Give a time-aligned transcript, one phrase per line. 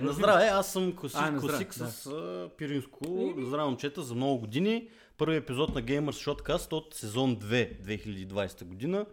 [0.00, 1.86] На здраве, аз съм Косик, А, Косик да.
[1.86, 2.10] с
[2.58, 3.34] Пиринско.
[3.36, 4.88] На здраве, момчета, за много години.
[5.18, 9.06] Първи епизод на Gamers Shotcast от сезон 2, 2020 година.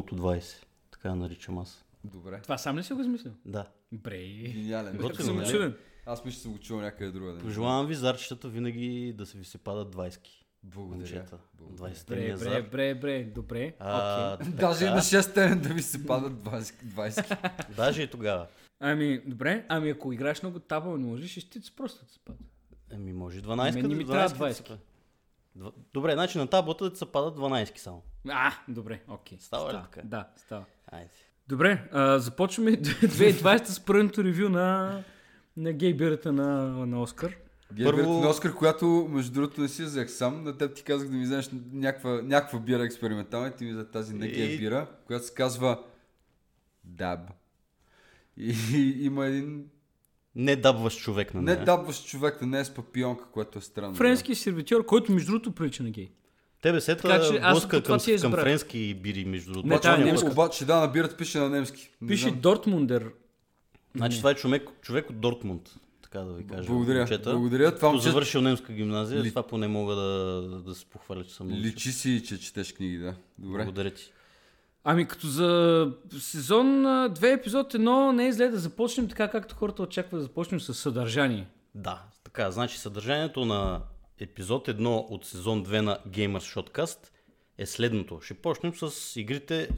[0.00, 0.64] Новото 20.
[0.90, 1.84] Така я наричам аз.
[2.04, 2.40] Добре.
[2.42, 3.32] Това сам ли си го измислил?
[3.44, 3.66] Да.
[3.92, 4.18] Бре.
[4.18, 4.98] Гениален.
[4.98, 5.50] Като съм нали?
[5.50, 5.76] чуден.
[6.06, 7.38] Аз мисля, че съм го чул някъде друга.
[7.38, 10.20] Пожелавам ви зарчетата винаги да се ви се падат 20
[10.62, 11.26] Благодаря.
[11.54, 11.94] Благодаря.
[11.94, 13.74] 20 Бре, бре, бре, бре, добре.
[13.78, 14.52] А, Окей.
[14.52, 16.84] Даже и на 6 тен да ви се падат 20.
[16.84, 17.74] 20.
[17.76, 18.46] Даже и тогава.
[18.80, 19.66] Ами, добре.
[19.68, 22.38] Ами, ако играеш много табъл, не можеш и щиц просто да се пада.
[22.90, 24.76] Еми, може 12 Мен не да ми 12 трябва да се 20.
[25.94, 28.02] Добре, значи на таблата да се падат 12 само.
[28.28, 29.38] А, добре, окей.
[29.40, 30.00] Става ли така?
[30.04, 30.64] Да, става.
[30.86, 31.10] Айде.
[31.48, 35.02] Добре, а, започваме 2020 с първото ревю на,
[35.56, 36.46] на гей бирата на,
[36.86, 37.36] на Оскар.
[37.84, 40.44] Първо- на Оскар, която между другото не си взех сам.
[40.44, 43.84] На теб ти казах да ми вземеш някаква, някаква бира експериментална и ти ми взе
[43.84, 45.82] тази не гей бира, която се казва
[46.84, 47.20] Даб.
[48.36, 49.70] И, и има един
[50.34, 51.64] Не дабваш човек на не нея.
[51.64, 53.94] дабващ човек, не е с папионка, което е странно.
[53.94, 56.10] Френски сервитьор, който между другото прилича на гей.
[56.62, 58.40] Тебе сета Така че аз към, към избрах.
[58.40, 59.68] френски бири, между другото.
[59.68, 60.30] Не, Обаче тая е немска.
[60.30, 61.90] Обаче да, на бирата пише на немски.
[62.00, 62.40] Не Пише знам.
[62.40, 63.10] Дортмундер.
[63.96, 65.70] Значи това е човек, човек от Дортмунд,
[66.02, 66.66] така да ви кажа.
[66.68, 66.98] Благодаря.
[66.98, 67.30] момчета.
[67.32, 67.74] Благодаря.
[67.76, 71.50] Това момче завършил немска гимназия, Ли- това поне мога да, да се похваля, че съм
[71.50, 73.14] личи си, че четеш книги, да.
[73.38, 73.64] Добре.
[73.64, 74.12] Благодаря ти.
[74.84, 79.82] Ами като за сезон 2 епизод 1 не е зле да започнем така, както хората
[79.82, 81.46] очакват да започнем с съдържание.
[81.74, 83.82] Да, така, значи съдържанието на
[84.20, 86.98] епизод 1 от сезон 2 на Gamers Shotcast
[87.58, 88.20] е следното.
[88.20, 89.68] Ще почнем с игрите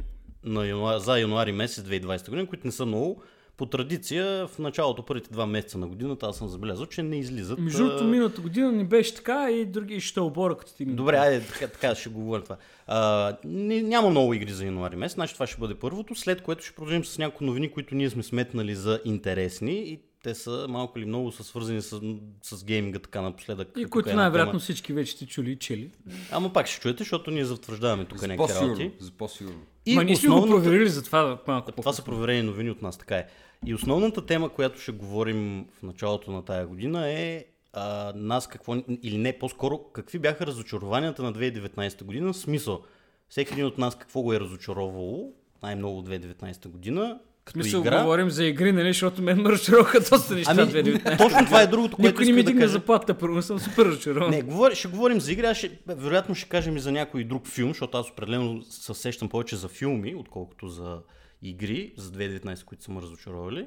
[0.45, 3.23] на януари, за януари месец 2020 година, които не са много.
[3.57, 7.59] По традиция, в началото, първите два месеца на годината, аз съм забелязал, че не излизат.
[7.59, 10.95] Между другото, миналата година не беше така и други ще обора, като стигне.
[10.95, 12.57] Добре, айде, така, така ще говоря това.
[12.87, 16.65] А, не, няма много игри за януари месец, значи това ще бъде първото, след което
[16.65, 20.99] ще продължим с няколко новини, които ние сме сметнали за интересни и те са малко
[20.99, 22.01] или много са свързани с,
[22.43, 23.69] с гейминга така напоследък.
[23.77, 25.91] И които най-вероятно всички вече сте чули и чели.
[26.31, 28.91] Ама пак ще чуете, защото ние затвърждаваме тук За някакви работи.
[28.99, 29.61] За по-сигурно.
[29.87, 32.83] И Ма ние сме го основната- проверили за това малко Това са проверени новини от
[32.83, 33.27] нас, така е.
[33.67, 38.77] И основната тема, която ще говорим в началото на тая година е а, нас какво,
[39.03, 42.83] или не, по-скоро какви бяха разочарованията на 2019 година, в смисъл,
[43.29, 45.33] всеки един от нас какво го е разочаровало,
[45.63, 48.03] най-много от 2019 година, като Мисля, игра.
[48.03, 51.19] говорим за игри, нали, защото мен ме разочароваха доста неща Ами, в 2019.
[51.19, 52.73] точно това е другото, което Никой не ми да дигна кажа.
[52.73, 54.31] заплата, първо съм супер разочарован.
[54.31, 57.47] Не, говори, ще говорим за игри, аз ще, вероятно ще кажем и за някой друг
[57.47, 60.99] филм, защото аз определено се сещам повече за филми, отколкото за
[61.43, 63.67] игри, за 2019, които са ме разочаровали.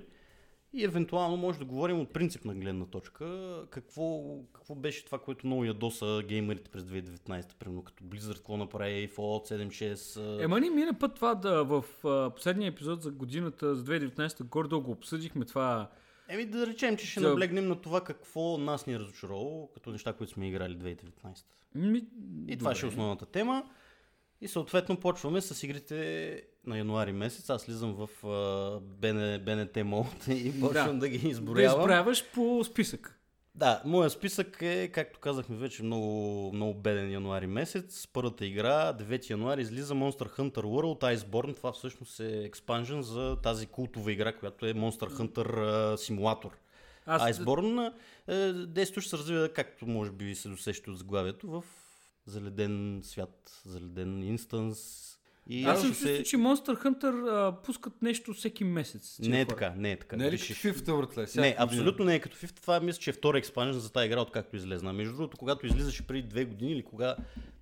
[0.76, 5.66] И евентуално може да говорим от принципна гледна точка, какво, какво беше това, което много
[5.66, 10.44] ядоса геймерите през 2019, примерно като Blizzard, какво направи, Fallout 76.
[10.44, 11.84] Ема ни мина път това да в
[12.36, 15.90] последния епизод за годината, за 2019 гордо го обсъдихме това.
[16.28, 19.92] Еми да речем, че ще За- наблегнем на това какво нас ни е разочаровало, като
[19.92, 21.46] неща, които сме играли 2019.
[21.76, 22.04] Ми,
[22.48, 23.64] И това ще е основната тема.
[24.42, 27.50] И съответно почваме с игрите на януари месец.
[27.50, 28.10] Аз слизам в
[28.82, 31.82] БН, БНТ Мод и почвам да, ги Да изброявам.
[31.82, 33.20] избравяш по списък.
[33.56, 38.08] Да, моят списък е, както казахме вече, много, много беден януари месец.
[38.14, 41.56] Първата игра, 9 януари, излиза Monster Hunter World Iceborne.
[41.56, 45.58] Това всъщност е експанжен за тази култова игра, която е Monster Hunter
[45.94, 46.58] а, симулатор.
[47.06, 47.94] Аз, Iceborne
[48.28, 51.64] е, действието ще се развива, както може би се досеща от заглавието, в
[52.26, 55.12] заледен свят, заледен инстанс.
[55.48, 59.20] И аз съм чувствал, че Monster Hunter а, пускат нещо всеки месец.
[59.20, 60.16] Не е така, не е така.
[60.16, 61.26] Не е ли като FIFA въртле?
[61.26, 61.64] Всяка Не, година.
[61.64, 62.62] абсолютно не е като FIFA.
[62.62, 64.94] Това мисля, че е втора експанжен за тази игра, откакто излезна.
[64.94, 67.16] Между другото, когато излизаше преди две години или кога,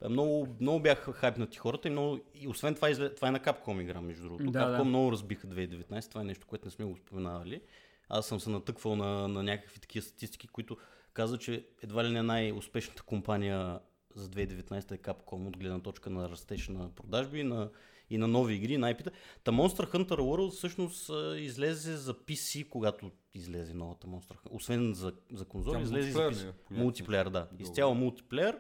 [0.10, 3.16] много, много бяха хайпнати хората и, много, и освен това, изле...
[3.16, 4.52] това е на Capcom игра, между другото.
[4.52, 4.84] Да, Capcom да.
[4.84, 7.62] много разбиха 2019, това е нещо, което не сме го споменавали.
[8.10, 10.78] Аз съм се натъквал на, на някакви такива статистики, които
[11.14, 13.80] казват, че едва ли не най-успешната компания
[14.16, 17.70] за 2019 е Capcom от гледна точка на растеж на продажби и на,
[18.10, 19.12] и на нови игри, на IP-та.
[19.44, 24.52] Та Monster Hunter World всъщност излезе за PC, когато излезе новата Monster Hunter.
[24.52, 26.50] Освен за, за конзоли, Тя излезе за PC.
[26.50, 26.54] е?
[26.72, 27.48] Мултиплеер, да.
[27.52, 27.64] Добре.
[27.64, 28.60] Изцяло мултиплеер.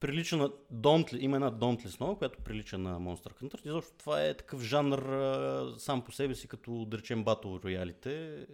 [0.00, 3.66] Прилича на Dauntless, има една Dauntless нова, която прилича на Monster Hunter.
[3.66, 5.02] И защото това е такъв жанр
[5.78, 8.46] сам по себе си, като да речем Battle Royale-те.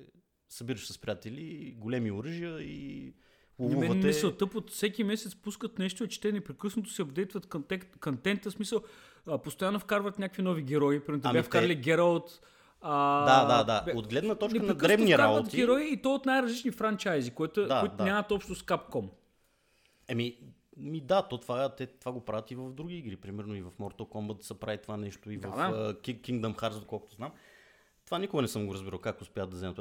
[0.49, 3.14] събираш с приятели големи оръжия и
[3.59, 4.06] На мен ловувате.
[4.06, 8.81] мисълта под всеки месец пускат нещо, че те непрекъснато се апдейтват контент, контента, в смисъл
[9.27, 11.01] а, постоянно вкарват някакви нови герои.
[11.01, 12.41] Примерно Ами бяха те- вкарали Гералт.
[12.81, 13.93] А, Да, да, да.
[13.93, 15.56] От гледна точка на древни работи.
[15.56, 18.05] герои и то от най-различни франчайзи, които, Да, които да.
[18.05, 19.09] нямат общо с Capcom.
[20.09, 20.37] Еми,
[20.77, 23.17] ми да, то това, те, това го правят и в други игри.
[23.17, 25.55] Примерно и в Mortal Kombat се прави това нещо, и в Да, да.
[25.56, 27.31] а, Ki- Kingdom Hearts, доколкото знам.
[28.05, 29.81] Това никога не съм го разбирал, как успяват да вземат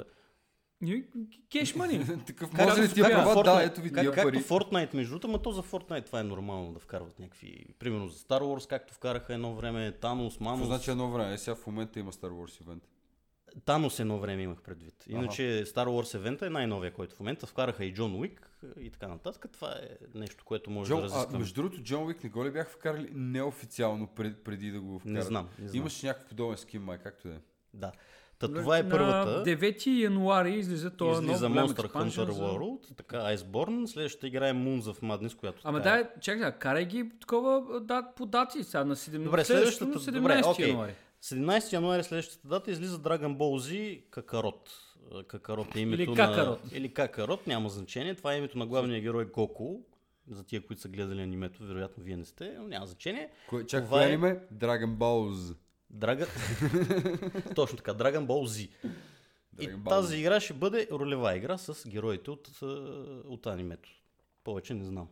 [1.52, 2.06] Кеш мани.
[2.28, 3.36] Такъв може ли тия как права?
[3.36, 4.44] Fortnite- Да, ето ви как, тия както пари.
[4.44, 7.66] Fortnite, между другото, ама то за Fortnite това е нормално да вкарват някакви...
[7.80, 10.68] Примерно за Star Wars, както вкараха едно време, Танос, Какво Манос.
[10.68, 11.34] значи едно време?
[11.34, 12.84] Е, сега в момента има Star Wars евент.
[13.66, 15.04] Танос едно време имах предвид.
[15.08, 19.08] Иначе Star Wars евента е най-новия, който в момента вкараха и Джон Уик и така
[19.08, 19.46] нататък.
[19.54, 21.40] Това е нещо, което може Джон, да а, разискваме.
[21.40, 25.14] между другото, Джон Уик не го ли бяха вкарали неофициално пред, преди да го вкарат?
[25.16, 25.78] Не знам, не знам.
[25.82, 27.38] Имаше някакъв подобен скин, май, както да е.
[27.74, 27.92] Да.
[28.40, 29.44] Та, това е На първата.
[29.46, 34.54] 9 януари излиза този нов Излиза Monster Hunter за- World, така Iceborne, следващата игра е
[34.54, 36.04] Moons of Madness, която Ама така е.
[36.04, 39.96] да, чакай, сега, карай ги такова да, по дати сега на 17 Добре, следващата, на
[39.96, 40.68] 17 добре, окей.
[40.68, 40.94] януари.
[41.24, 44.70] 17 януари следващата дата излиза Dragon Ball Z Какарот.
[45.28, 46.16] Какарот е името Или на...
[46.18, 46.60] Какарот.
[46.72, 48.16] Или Какарот, няма значение.
[48.16, 49.76] Това е името на главния герой Гоку.
[50.28, 53.30] За тия, които са гледали анимето, вероятно вие не сте, но няма значение.
[53.48, 54.40] Кой, чакай, Това кое е- име?
[54.54, 55.56] Dragon Balls.
[55.94, 56.28] Драга...
[57.56, 58.70] Точно така, Dragon Ball Z.
[59.60, 60.20] И Dragon Ball тази Z.
[60.20, 62.50] игра ще бъде ролева игра с героите от,
[63.26, 63.90] от анимето.
[64.44, 65.08] Повече не знам.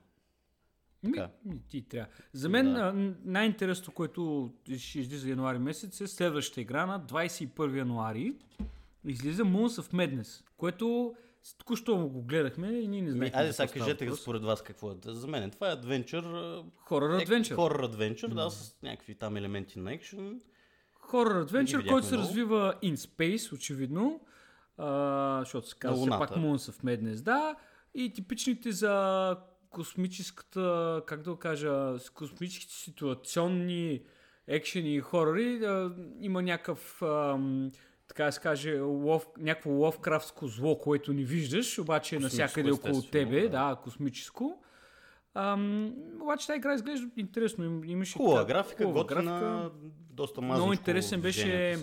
[1.03, 1.29] Ми, Така.
[1.69, 2.07] ти трябва.
[2.33, 2.93] За мен Да.
[3.23, 8.33] най-интересното, което ще излиза януари месец е следващата игра на 21 януари.
[9.05, 11.15] Излиза Moons of Madness, което
[11.57, 13.39] току-що му го гледахме и ние не Ми, знаехме.
[13.39, 14.21] айде сега кажете въпрос.
[14.21, 14.95] според вас какво е.
[15.05, 16.23] За мен това е адвенчър.
[16.77, 17.55] Хорър адвенчър.
[17.55, 20.41] Хорър адвенчър, да, с някакви там елементи на екшен.
[21.17, 22.27] Адвенчър, видяхме който се много.
[22.27, 24.21] развива in space, очевидно.
[24.77, 27.55] А, защото се казва все пак Moons of Madness, да.
[27.95, 29.37] И типичните за
[29.69, 34.01] космическата, как да го кажа, космическите ситуационни
[34.47, 35.65] екшени и хорори.
[35.65, 37.01] А, има някакъв,
[38.07, 43.01] така да се каже, лов, някакво ловкрафтско зло, което не виждаш, обаче е навсякъде около
[43.01, 43.41] тебе.
[43.41, 43.49] да.
[43.49, 44.63] Да, космическо.
[45.33, 47.63] Ам, обаче тази игра изглежда интересно.
[47.65, 49.69] Им- Имаше Хубава така- графика, хубава готина,
[50.09, 50.57] доста мазничко.
[50.57, 51.77] много интересен беше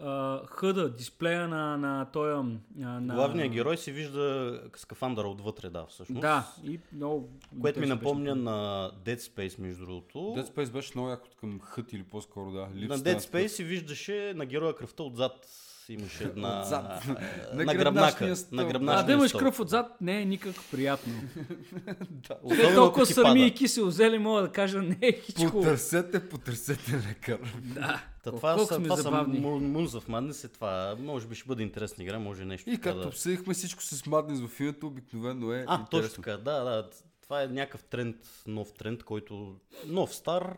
[0.00, 2.30] а, хъда, дисплея на, на този...
[2.30, 2.42] а,
[2.82, 3.14] На...
[3.14, 6.20] Главният герой си вижда скафандъра отвътре, да, всъщност.
[6.20, 7.28] Да, и много...
[7.60, 8.42] Което ми напомня беше.
[8.42, 10.18] на Dead Space, между другото.
[10.18, 12.60] Dead Space беше много яко към хът или по-скоро, да.
[12.60, 15.48] на липсата Dead Space си виждаше на героя кръвта отзад.
[15.88, 16.60] Имаше една...
[16.60, 16.84] Отзад.
[16.84, 17.16] а,
[17.54, 18.34] На на гръбнака.
[18.52, 21.12] На А, гръбначния да имаш кръв отзад не е никак приятно.
[22.10, 22.38] да.
[22.50, 25.50] Те толкова сърми и кисело зеле, мога да кажа, не е хичко.
[25.50, 27.38] Потърсете, потърсете лекар.
[27.56, 28.02] Да.
[28.24, 29.40] Та, Колко това са, сме това са забавни.
[29.40, 30.96] Moons of Madness е това.
[30.98, 33.08] Може би ще бъде интересна игра, може нещо И както да...
[33.08, 36.24] обсъдихме всичко с Маднес в името, обикновено е А, точно интересно.
[36.24, 36.88] така, да, да.
[37.22, 39.54] Това е някакъв тренд, нов тренд, който...
[39.86, 40.56] Нов, стар.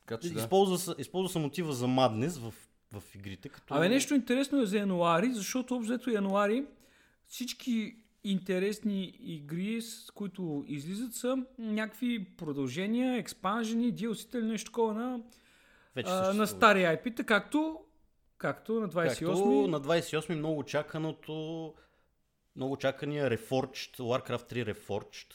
[0.00, 0.40] Така че да.
[0.40, 2.54] Използва, се- използва се мотива за Madness в,
[2.92, 3.74] в игрите, като...
[3.74, 6.64] Абе, нещо интересно е за януари, защото обзето януари
[7.26, 15.20] всички интересни игри, с които излизат са някакви продължения, експанжени, DLC-та или нещо такова на,
[15.94, 16.46] Вече а, на съществува.
[16.46, 17.80] стари IP-та, както,
[18.38, 21.74] както на 28 Както на 28 много чаканото,
[22.56, 25.34] много чакания Reforged, Warcraft 3 Reforged,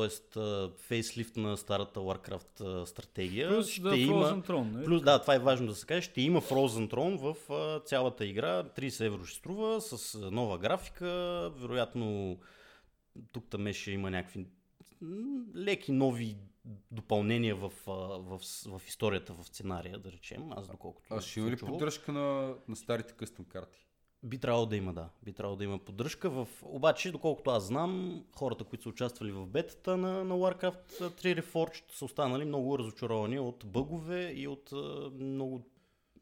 [0.00, 0.38] т.е.
[0.78, 3.48] фейслифт на старата Warcraft стратегия.
[3.48, 4.72] плюс ще да има, Frozen Throne.
[4.72, 4.84] Нали?
[4.84, 7.36] Плюс, да, това е важно да се каже, ще има Frozen Throne в
[7.80, 8.64] цялата игра.
[8.64, 11.06] 30 евро ще струва с нова графика.
[11.56, 12.38] Вероятно,
[13.32, 14.46] тук там ще има някакви
[15.56, 16.36] леки нови
[16.90, 20.52] допълнения в, в, с- в историята, в сценария, да речем.
[20.52, 21.14] Аз доколкото.
[21.14, 23.86] А ще има ли поддръжка на, на старите къстъм карти?
[24.24, 25.08] Би трябвало да има, да.
[25.22, 26.30] Би трябвало да има поддръжка.
[26.30, 26.48] В...
[26.62, 31.92] Обаче, доколкото аз знам, хората, които са участвали в бетата на, на Warcraft 3 Reforged
[31.92, 35.62] са останали много разочаровани от бъгове и от а, много,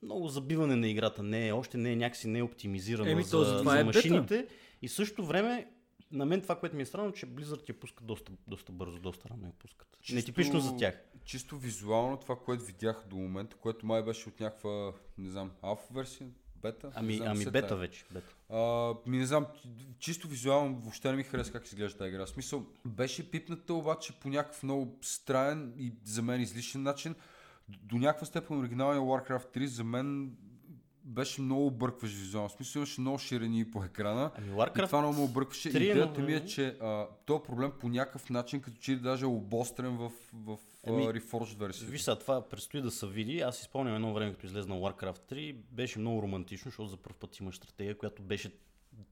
[0.02, 1.22] много забиване на играта.
[1.22, 3.98] Не, е- още не е някакси не е оптимизирана Еми, за, затова за е бета.
[3.98, 4.46] машините.
[4.82, 5.70] И в същото време,
[6.12, 9.28] на мен това, което ми е странно, че Blizzard я пускат доста, доста бързо, доста
[9.28, 9.98] рано я пускат.
[10.00, 11.02] Чисто- Нетипично за тях.
[11.24, 15.94] Чисто визуално това, което видях до момента, което май беше от някаква, не знам, алфа
[15.94, 16.28] версия,
[16.62, 16.90] бета?
[16.94, 17.80] Ами, знам, ами бета тая.
[17.80, 18.04] вече.
[18.10, 18.34] Бета.
[18.50, 19.46] А, ми не знам,
[19.98, 22.26] чисто визуално въобще не ми хареса как изглежда тази игра.
[22.26, 27.14] В смисъл, беше пипната обаче по някакъв много странен и за мен излишен начин.
[27.68, 30.36] До, до някаква степен оригиналния Warcraft 3 за мен
[31.04, 32.48] беше много объркващ визуално.
[32.48, 34.30] В смисъл имаше много ширини по екрана.
[34.38, 35.72] Ами И Warcraft това много ме объркваше.
[35.72, 39.24] 3 е Идеята ми е, че а, този проблем по някакъв начин, като че даже
[39.24, 41.92] е обострен в, в Еми, Reforged версията.
[41.92, 43.40] Виж сега, това предстои да се види.
[43.40, 47.16] Аз си спомням едно време, като излезна Warcraft 3, беше много романтично, защото за първ
[47.20, 48.52] път имаш стратегия, която беше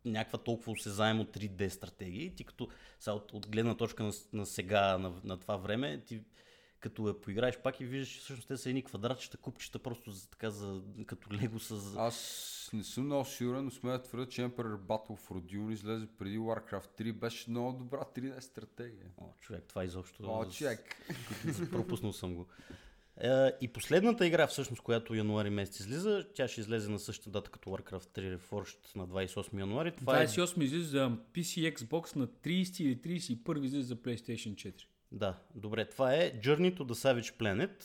[0.05, 2.25] някаква толкова осезаемо 3D стратегия.
[2.25, 2.69] И ти като
[3.01, 6.21] сега от, от гледна точка на, на сега, на, на това време, ти
[6.81, 10.31] като я поиграеш пак и виждаш, че всъщност те са едни квадратчета, купчета, просто за,
[10.31, 11.97] така за, като лего с...
[11.97, 16.07] Аз не съм много сигурен, но смея да твърда, че Emperor Battle for Dune излезе
[16.19, 17.13] преди Warcraft 3.
[17.13, 19.07] Беше много добра 3D стратегия.
[19.19, 20.23] О, човек, това изобщо...
[20.23, 20.97] О, човек.
[21.71, 22.47] Пропуснал съм го.
[23.23, 27.51] Е, и последната игра, всъщност, която януари месец излиза, тя ще излезе на същата дата
[27.51, 29.93] като Warcraft 3 Reforged на 28 януари.
[29.93, 34.85] Това е 28 излиза за PC Xbox на 30 или 31 излиза за PlayStation 4.
[35.13, 35.85] Да, добре.
[35.85, 37.85] Това е Journey to the Savage Planet.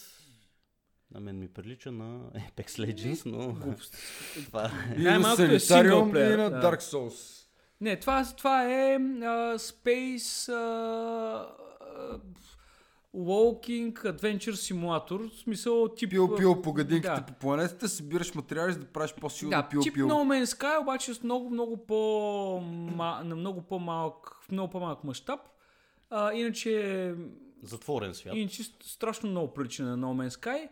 [1.12, 3.55] На мен ми прилича на Apex Legends, но
[4.46, 4.96] това е.
[4.98, 6.62] И на е Sanitarium, player, и на.
[6.62, 7.46] Dark Souls.
[7.82, 9.00] Не, това, това е а,
[9.58, 11.48] Space а,
[13.15, 15.29] Walking Adventure Simulator.
[15.29, 16.10] В смисъл тип...
[16.10, 17.25] Пил, пил по гадинките Да.
[17.25, 20.08] по планетата, събираш материали, за да правиш по-силно Да, пил, тип пил.
[20.08, 22.62] No Man's Sky, обаче с много, много по
[23.24, 25.39] на много по-малък, в много по-малък мащаб.
[26.09, 27.13] А, иначе,
[27.63, 28.35] Затворен свят.
[28.35, 30.69] иначе страшно много прилича на No Man's Sky.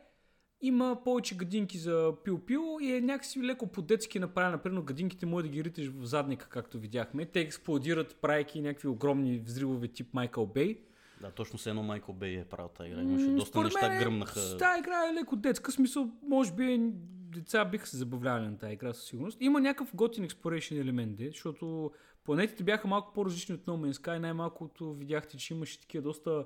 [0.62, 4.52] Има повече гадинки за пил-пил и е някакси леко по-детски направено.
[4.52, 7.25] Например, гадинките може да ги риташ в задника, както видяхме.
[7.25, 10.80] Те експлодират, правейки някакви огромни взривове тип Майкъл Бей.
[11.22, 13.02] Да, точно се едно Майкъл Бей е правил тази игра.
[13.02, 14.58] Имаше доста Според неща мен, гръмнаха.
[14.58, 16.92] Тая игра е леко детска, смисъл, може би
[17.34, 19.38] деца биха се забавлявали на тази игра със сигурност.
[19.42, 21.92] Има някакъв готин exploration елемент, де, защото
[22.24, 24.18] планетите бяха малко по-различни от No Man's Sky.
[24.18, 26.46] Най-малкото видяхте, че имаше такива доста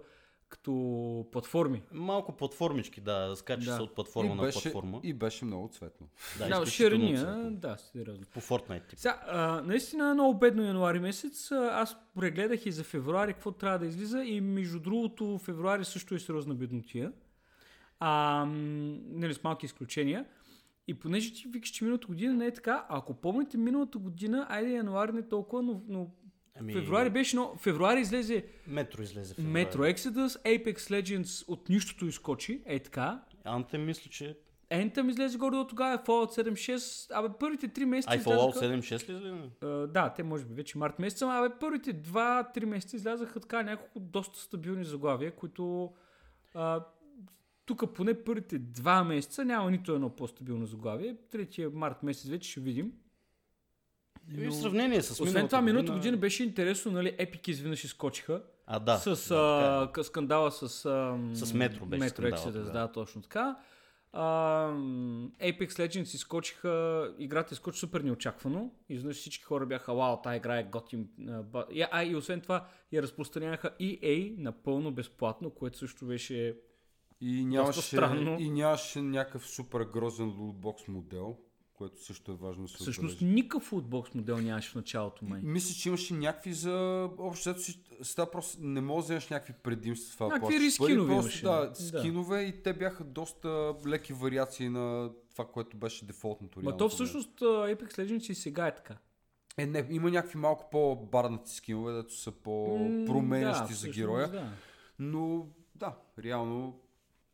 [0.49, 1.83] като платформи.
[1.91, 3.75] Малко платформички, да, скача Да.
[3.75, 4.99] се от платформа и, на беше, платформа.
[5.03, 6.07] и беше много цветно.
[6.39, 7.51] Да, Да, цветно.
[7.51, 8.25] да, сериозно.
[8.33, 8.99] По Fortnite тип.
[8.99, 11.51] Сега, а, наистина много бедно януари месец.
[11.51, 16.19] Аз прегледах и за февруари какво трябва да излиза и между другото февруари също е
[16.19, 17.11] сериозна беднотия.
[17.99, 20.25] А, нали, с малки изключения.
[20.87, 24.71] И понеже ти викаш, че миналата година не е така, ако помните миналата година, айде
[24.71, 26.07] януари не толкова, но, но
[26.59, 29.33] Ами, февруари беше, но февруари излезе Метро излезе.
[29.33, 29.65] февруари.
[29.65, 33.21] Metro Exodus, Apex Legends от нищото изкочи, е така.
[33.45, 34.37] Anthem мисля, че...
[34.71, 39.09] Anthem излезе горе до тогава, Fallout 7.6, абе първите три месеца Ай, Fallout излязоха- 7.6
[39.09, 39.49] ли излезе?
[39.61, 43.63] А, да, те може би вече март месеца, но абе първите 2-3 месеца излязаха така
[43.63, 45.93] няколко доста стабилни заглавия, които
[46.53, 46.85] а,
[47.67, 51.15] тук поне първите 2 месеца няма нито едно по-стабилно заглавие.
[51.31, 52.91] Третия март месец вече ще видим.
[54.33, 58.43] Еми, в сравнение с Освен това, миналата година беше интересно, нали, Epic изведнъж изкочиха.
[58.65, 58.97] А, да.
[58.97, 60.03] с да, а, е.
[60.03, 60.61] скандала с...
[60.63, 60.67] А,
[61.33, 63.57] С Metro беше Metro скандалът Exodus, да, точно така.
[64.13, 64.23] А,
[65.41, 68.71] Apex Legends изкочиха, играта изкочи супер неочаквано.
[68.89, 71.09] Изведнъж всички хора бяха, вау, тази игра е готин.
[71.29, 76.55] а, ба-» И- А, и освен това я разпространяха EA напълно безплатно, което също беше...
[77.21, 77.97] И нямаше,
[78.39, 81.37] и нямаше някакъв супер грозен лутбокс модел,
[81.73, 83.35] което също е важно да се Всъщност отбележи.
[83.35, 85.41] никакъв футбокс модел нямаше в началото май.
[85.43, 87.09] Мисля, че имаше някакви за...
[87.17, 88.57] Общо си става просто...
[88.61, 90.13] Не можеш да вземеш някакви предимства.
[90.17, 91.43] Това Някакви плащаш просто, имаше.
[91.43, 91.75] Да, Да.
[91.75, 96.59] скинове и те бяха доста леки вариации на това, което беше дефолтното.
[96.63, 98.97] Ма то всъщност а, Apex Legends и сега е така.
[99.57, 104.27] Е, не, има някакви малко по-барнати скинове, дето са по-променящи М, да, за героя.
[104.27, 104.49] Да.
[104.99, 106.79] Но да, реално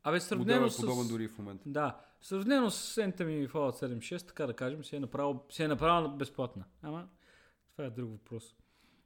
[0.03, 0.77] Абе, моделът сравнено е с...
[0.77, 1.63] подобен дори в момента.
[1.69, 5.67] Да, сравнено с Anthem и Fallout 7.6, така да кажем, се е направил, се е
[5.67, 6.63] направил безплатна.
[6.81, 7.07] Ама,
[7.71, 8.55] това е друг въпрос.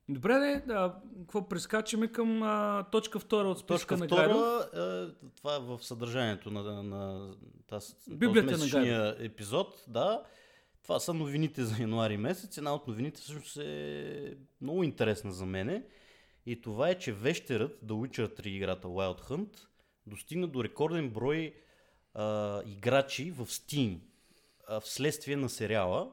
[0.10, 4.60] Добре, де, да, какво прескачаме към а, точка втора от списка Точка на втора, Гайдо?
[5.04, 7.34] е, това е в съдържанието на, на, на
[7.68, 9.84] тази, Библията на месечния епизод.
[9.88, 10.24] Да,
[10.84, 12.58] това са новините за януари месец.
[12.58, 15.84] Една от новините всъщност е много интересна за мене.
[16.46, 19.68] И това е, че вещерът The Witcher 3 играта Wild Hunt
[20.08, 21.54] достигна до рекорден брой
[22.14, 24.00] а, играчи в Steam
[24.68, 26.12] а, вследствие на сериала.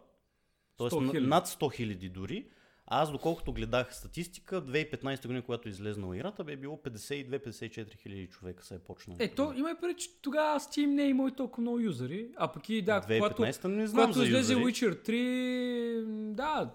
[0.77, 1.27] Тоест 100 на- 000.
[1.27, 2.47] над 100 000 дори.
[2.87, 8.27] А аз доколкото гледах статистика, 2015 година, когато е излезнала играта, бе било 52-54 хиляди
[8.27, 9.17] човека се е почнал.
[9.21, 12.53] Е, то има и преди, че тогава Steam не е имал толкова много юзери, а
[12.53, 14.65] пък и да, когато, 2015 не знам когато излезе юзери.
[14.65, 16.75] Witcher 3, да,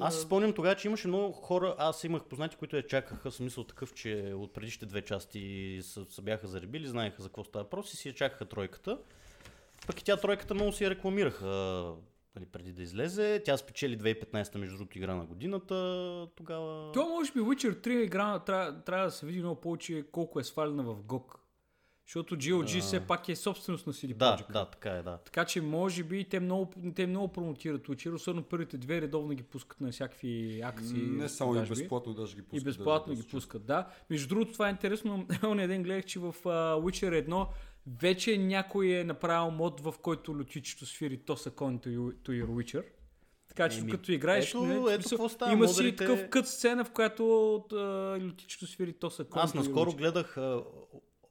[0.00, 3.64] Аз си спомням тогава, че имаше много хора, аз имах познати, които я чакаха, смисъл
[3.64, 7.92] такъв, че от предишните две части са, са бяха заребили, знаеха за какво става въпрос
[7.92, 8.98] и си я чакаха тройката.
[9.86, 11.46] Пък и тя тройката много си я рекламираха
[12.36, 13.42] нали, преди да излезе.
[13.44, 16.92] Тя спечели 2015 между другото игра на годината тогава.
[16.92, 20.44] То може би Witcher 3 игра трябва, трябва да се види много повече колко е
[20.44, 21.41] свалена в GOG.
[22.12, 22.80] Защото GOG Да.
[22.80, 24.52] все пак е собственост на CD Да, Projekt.
[24.52, 25.18] да, така е, да.
[25.18, 29.42] Така че може би те много, те много промотират Witcher, особено първите две редовно ги
[29.42, 31.02] пускат на всякакви акции.
[31.02, 32.62] Не само и безплатно, даже ги пускат.
[32.62, 33.86] И безплатно даже ги пускат, да.
[34.10, 35.26] Между другото, това е интересно.
[35.44, 37.46] Оня ден гледах, че в uh, Witcher 1
[38.00, 42.84] вече някой е направил мод, в който лютичето свири a coin to, to your Witcher.
[43.48, 46.28] Така че Еми, като играеш, ето- нали, в ето смисъл, става, има си модерите- такъв
[46.28, 47.76] кът сцена, в която а,
[48.20, 50.62] лютичето свири Тоса Конто Аз наскоро гледах а,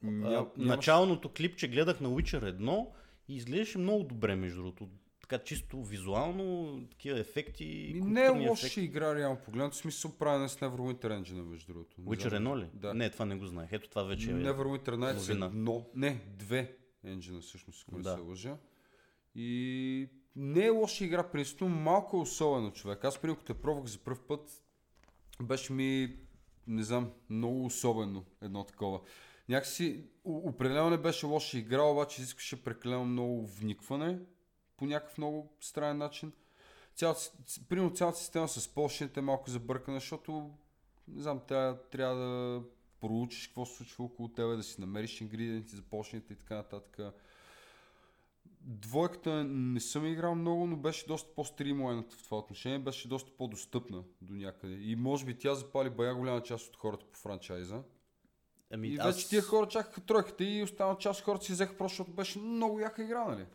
[0.03, 2.87] нямаш- началното клипче, гледах на Witcher 1
[3.27, 4.89] и изглеждаше много добре, между другото.
[5.21, 7.91] Така чисто визуално, такива ефекти.
[7.95, 8.81] Ми, не е лоша ефекти.
[8.81, 9.73] игра, реално погледнато.
[9.73, 12.01] В смисъл правена с Neverwinter Engine, между другото.
[12.01, 12.43] Witcher знам.
[12.43, 12.67] 1 ли?
[12.73, 12.93] Да.
[12.93, 13.69] Не, това не го знаех.
[13.71, 14.33] Ето това вече е.
[14.33, 15.45] Neverwinter Nights новина.
[15.45, 18.15] е едно, не, две енджина всъщност, ако не Да.
[18.15, 18.57] се лъжа.
[19.35, 23.05] И не е лоша игра, принципно малко е особено човек.
[23.05, 24.63] Аз като те пробвах за първ път,
[25.41, 26.15] беше ми,
[26.67, 28.99] не знам, много особено едно такова.
[29.51, 34.19] Някакси, определено не беше лоша игра, обаче изискваше прекалено много вникване
[34.77, 36.31] по някакъв много странен начин.
[36.95, 37.21] Цялата,
[37.69, 40.51] примерно цялата система с полшените е малко забъркана, защото
[41.07, 42.63] не знам, трябва, трябва да
[43.01, 46.99] проучиш какво се случва около тебе, да си намериш ингредиенти за полшените и така нататък.
[48.61, 54.03] Двойката не съм играл много, но беше доста по-стримлайната в това отношение, беше доста по-достъпна
[54.21, 54.73] до някъде.
[54.73, 57.83] И може би тя запали бая голяма част от хората по франчайза.
[58.73, 59.15] Ами, И аз...
[59.15, 62.39] вече тия хора чакаха тройката и останала част от хората си взеха просто, защото беше
[62.39, 63.45] много яка игра, нали?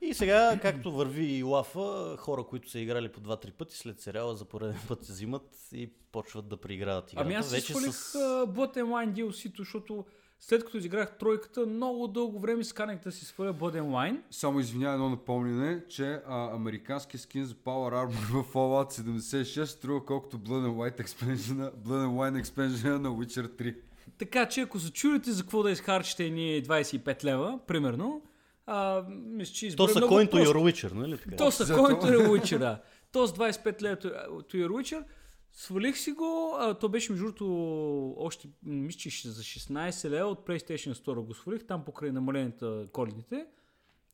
[0.00, 4.36] И сега, както върви и лафа, хора, които са играли по 2-3 пъти, след сериала
[4.36, 7.26] за пореден път се взимат и почват да преиграват играта.
[7.26, 8.12] Ами аз си вече свалих с...
[8.46, 10.04] Blood and Wine DLC-то, защото
[10.40, 14.20] след като изиграх тройката, много дълго време сканах да си сваля Blood and Wine.
[14.30, 20.04] Само извинявай едно напомняне, че а, американския скин за Power Armor в Fallout 76 струва
[20.04, 23.76] колкото Blood and White expansion, Blood and Wine expansion на Witcher 3.
[24.18, 28.22] Така че ако се чудите за какво да изхарчите ни 25 лева, примерно,
[28.66, 30.46] а, мисля, че То са Coin to.
[30.46, 31.36] Your Witcher, нали така?
[31.36, 32.82] То са Coin to Your Witcher, да.
[33.12, 35.04] То с 25 лева to Your Witcher.
[35.52, 40.46] Свалих си го, а, то беше между другото още, мисля, че за 16 лева от
[40.46, 43.46] PlayStation Store го свалих, там покрай намалената коледните.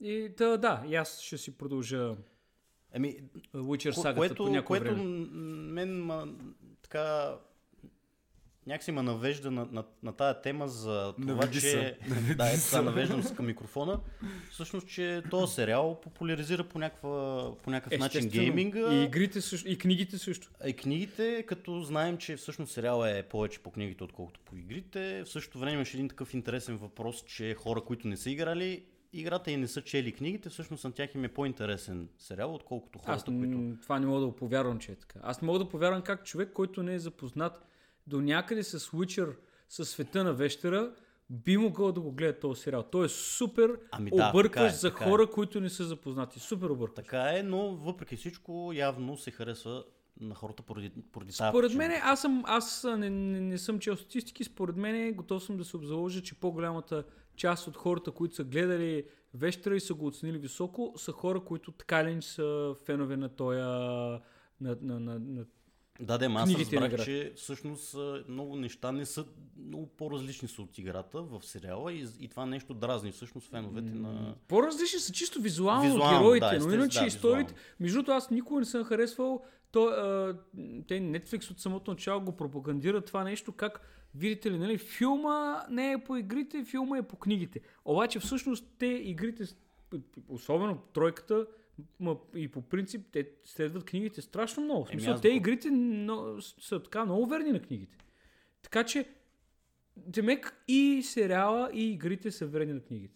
[0.01, 2.17] И да, да, и аз ще си продължа
[2.95, 3.17] Ами,
[3.55, 5.27] Witcher сагата което, по някое което време.
[5.73, 6.29] мен ма,
[6.83, 7.35] така
[8.67, 11.61] някакси ме навежда на, на, на тая тема за това, Наведи че...
[11.61, 11.99] се.
[12.37, 14.01] Да, ето сега навеждам се към микрофона.
[14.51, 18.45] Всъщност, че този сериал популяризира по, някаква, по някакъв начин Естествено.
[18.45, 18.95] гейминга.
[18.95, 20.51] И игрите също, и книгите също.
[20.67, 25.23] И книгите, като знаем, че всъщност сериала е повече по книгите, отколкото по игрите.
[25.25, 29.51] В същото време имаше един такъв интересен въпрос, че хора, които не са играли играта
[29.51, 33.25] и не са чели книгите, всъщност на тях им е по-интересен сериал, отколкото хората, Аз
[33.25, 33.83] които...
[33.83, 35.19] това не мога да повярвам, че е така.
[35.23, 37.70] Аз не мога да повярвам как човек, който не е запознат
[38.11, 39.37] до някъде с Witcher,
[39.69, 40.93] с света на вещера,
[41.31, 42.83] би могъл да го гледа този сериал.
[42.83, 44.91] Той е супер Ами да, объркващ е, за е.
[44.91, 46.41] хора, които не са запознати.
[46.41, 46.97] Супер объркващ.
[47.07, 49.85] Така е, но въпреки всичко явно се харесва
[50.21, 53.97] на хората поради, поради тази Според мен, аз, съм, аз не, не, не съм чел
[53.97, 57.05] статистики, според мен готов съм да се обзаложа, че по-голямата
[57.37, 61.73] част от хората, които са гледали Вещера и са го оценили високо, са хора, които
[61.73, 63.67] така иначе са фенове на тоя
[64.61, 65.45] на, на, на, на
[66.01, 67.97] Да, да, аз разбрах, че всъщност
[68.29, 69.25] много неща не са
[69.67, 74.35] много по-различни са от играта в сериала и, и това нещо дразни всъщност феновете на...
[74.49, 77.53] По-различни са чисто визуално, Визуално, героите, да, но иначе да, историите.
[77.53, 77.77] визуално.
[77.81, 79.43] Между другото, аз никога не съм харесвал.
[79.73, 80.37] То, а,
[80.89, 83.81] те Netflix от самото начало го пропагандира това нещо, как
[84.15, 87.61] видите ли, нали, филма не е по игрите, филма е по книгите.
[87.85, 89.45] Обаче всъщност те игрите,
[90.29, 91.47] особено тройката,
[92.01, 94.85] ма, и по принцип, те следват книгите страшно много.
[94.85, 97.97] В Еми, смисъл, те игрите но, са така много верни на книгите.
[98.63, 99.05] Така че,
[99.97, 103.15] Демек и сериала, и игрите са верни на книгите.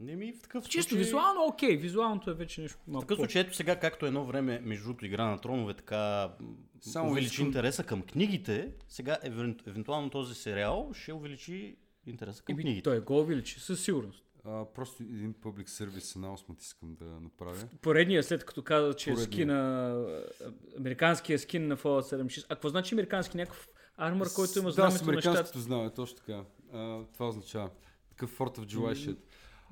[0.00, 0.98] Не ми в такъв Чисто случай...
[0.98, 3.00] визуално, окей, визуалното е вече нещо В малко.
[3.00, 6.32] такъв случай, ето сега, както едно време, между другото, игра на тронове така
[6.80, 12.56] Само увеличи искам- интереса към книгите, сега евен- евентуално този сериал ще увеличи интереса към
[12.56, 12.82] книгите.
[12.82, 14.24] той го увеличи, със сигурност.
[14.50, 17.68] А, просто един публик сервис announcement искам да направя.
[17.82, 19.32] Поредният след като каза, че Поредният.
[19.32, 22.44] скина, а, американския скин на Fallout 76.
[22.48, 23.36] А какво значи американски?
[23.36, 25.26] Някакъв армор, който има да, с знамето на щат.
[25.26, 26.44] американското знаме, точно така.
[26.72, 27.70] А, това означава.
[28.10, 29.18] Такъв 4 of July shit.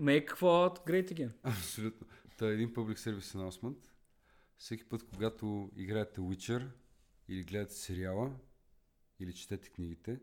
[0.00, 1.30] Make Fallout great again.
[1.42, 2.06] Абсолютно.
[2.38, 3.76] Та е един публик сервис announcement.
[4.58, 6.66] Всеки път, когато играете Witcher
[7.28, 8.30] или гледате сериала
[9.20, 10.18] или четете книгите,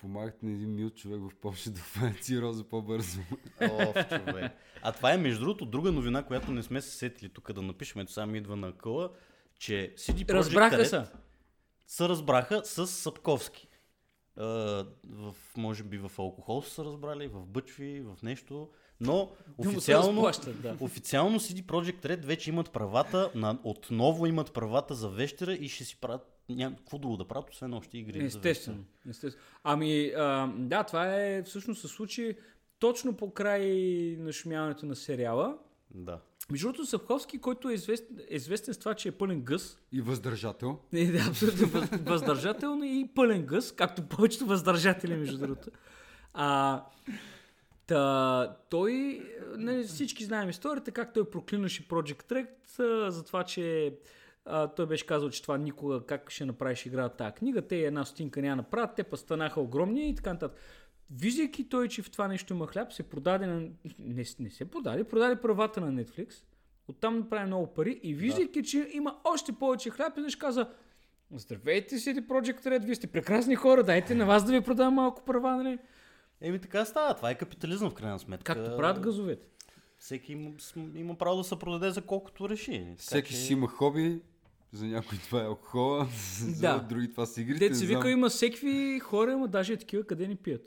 [0.00, 3.20] помагате на един мил човек в помощ да фанци роза по-бързо.
[3.62, 4.52] Оф, човек.
[4.82, 8.00] А това е, между другото, друга новина, която не сме се сетили тук да напишем.
[8.00, 9.10] Ето сега ми идва на къла,
[9.58, 11.04] че CD Projekt Разбраха Red се.
[11.86, 13.68] се разбраха с Сапковски.
[14.36, 14.44] А,
[15.04, 18.68] в, може би в алкохол са се разбрали, в бъчви, в нещо.
[19.00, 20.30] Но официално,
[20.62, 20.76] да.
[20.80, 25.84] официално CD Projekt Red вече имат правата, на, отново имат правата за вещера и ще
[25.84, 28.24] си правят няма какво друго да правят, освен още игри.
[28.24, 28.84] Естествено.
[29.10, 29.44] естествено.
[29.64, 32.36] Ами, а, да, това е всъщност се случи
[32.78, 33.66] точно по край
[34.18, 35.58] на шумяването на сериала.
[35.94, 36.20] Да.
[36.50, 40.00] Между другото, Сапковски, който е известен, е известен с това, че е пълен гъс, И
[40.00, 40.78] въздържател.
[40.92, 45.70] не, да, абсолютно въз, въздържателно и пълен гъс, както повечето въздържатели, между другото.
[46.34, 46.82] А,
[47.86, 49.22] та, той,
[49.56, 53.94] нали, всички знаем историята, как той проклинаше Project Red а, за това, че
[54.50, 58.04] а, той беше казал, че това никога как ще направиш игра тази книга, те една
[58.04, 60.58] стотинка няма направят, те па станаха огромни и така нататък.
[61.10, 63.60] Виждайки той, че в това нещо има хляб, се продаде на...
[63.98, 66.34] Не, не се продаде, продаде правата на Netflix,
[66.88, 70.68] оттам направи много пари и виждайки, че има още повече хляб, и каза,
[71.34, 75.24] Здравейте, CD Project Red, вие сте прекрасни хора, дайте на вас да ви продам малко
[75.24, 75.78] права, нали?
[76.40, 78.54] Еми така става, това е капитализъм в крайна сметка.
[78.54, 79.46] Както правят газовете.
[79.98, 80.50] Всеки има,
[80.94, 82.72] има право да се продаде за колкото реши.
[82.72, 84.22] Така Всеки че- си има хоби.
[84.72, 86.78] За някой това е алкохола, за Да.
[86.80, 87.74] други това са игрите.
[87.74, 87.88] Знам.
[87.88, 90.62] вика, има всеки хора, има даже и такива, къде ни пият.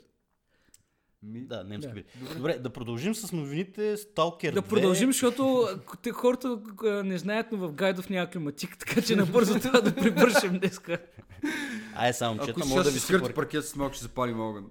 [1.22, 1.94] Ми, Да, немски Да.
[1.94, 2.04] били.
[2.36, 2.58] Добре.
[2.58, 3.96] да продължим с новините.
[3.96, 4.68] Stalker Да 2.
[4.68, 5.68] продължим, защото
[6.02, 6.58] те хората
[7.04, 10.98] не знаят, но в Гайдов няма климатик, така че набързо трябва да прибършим днеска.
[11.94, 14.66] Ай, само чета, мога да ви си скърти паркет с малко, ще запалим огън.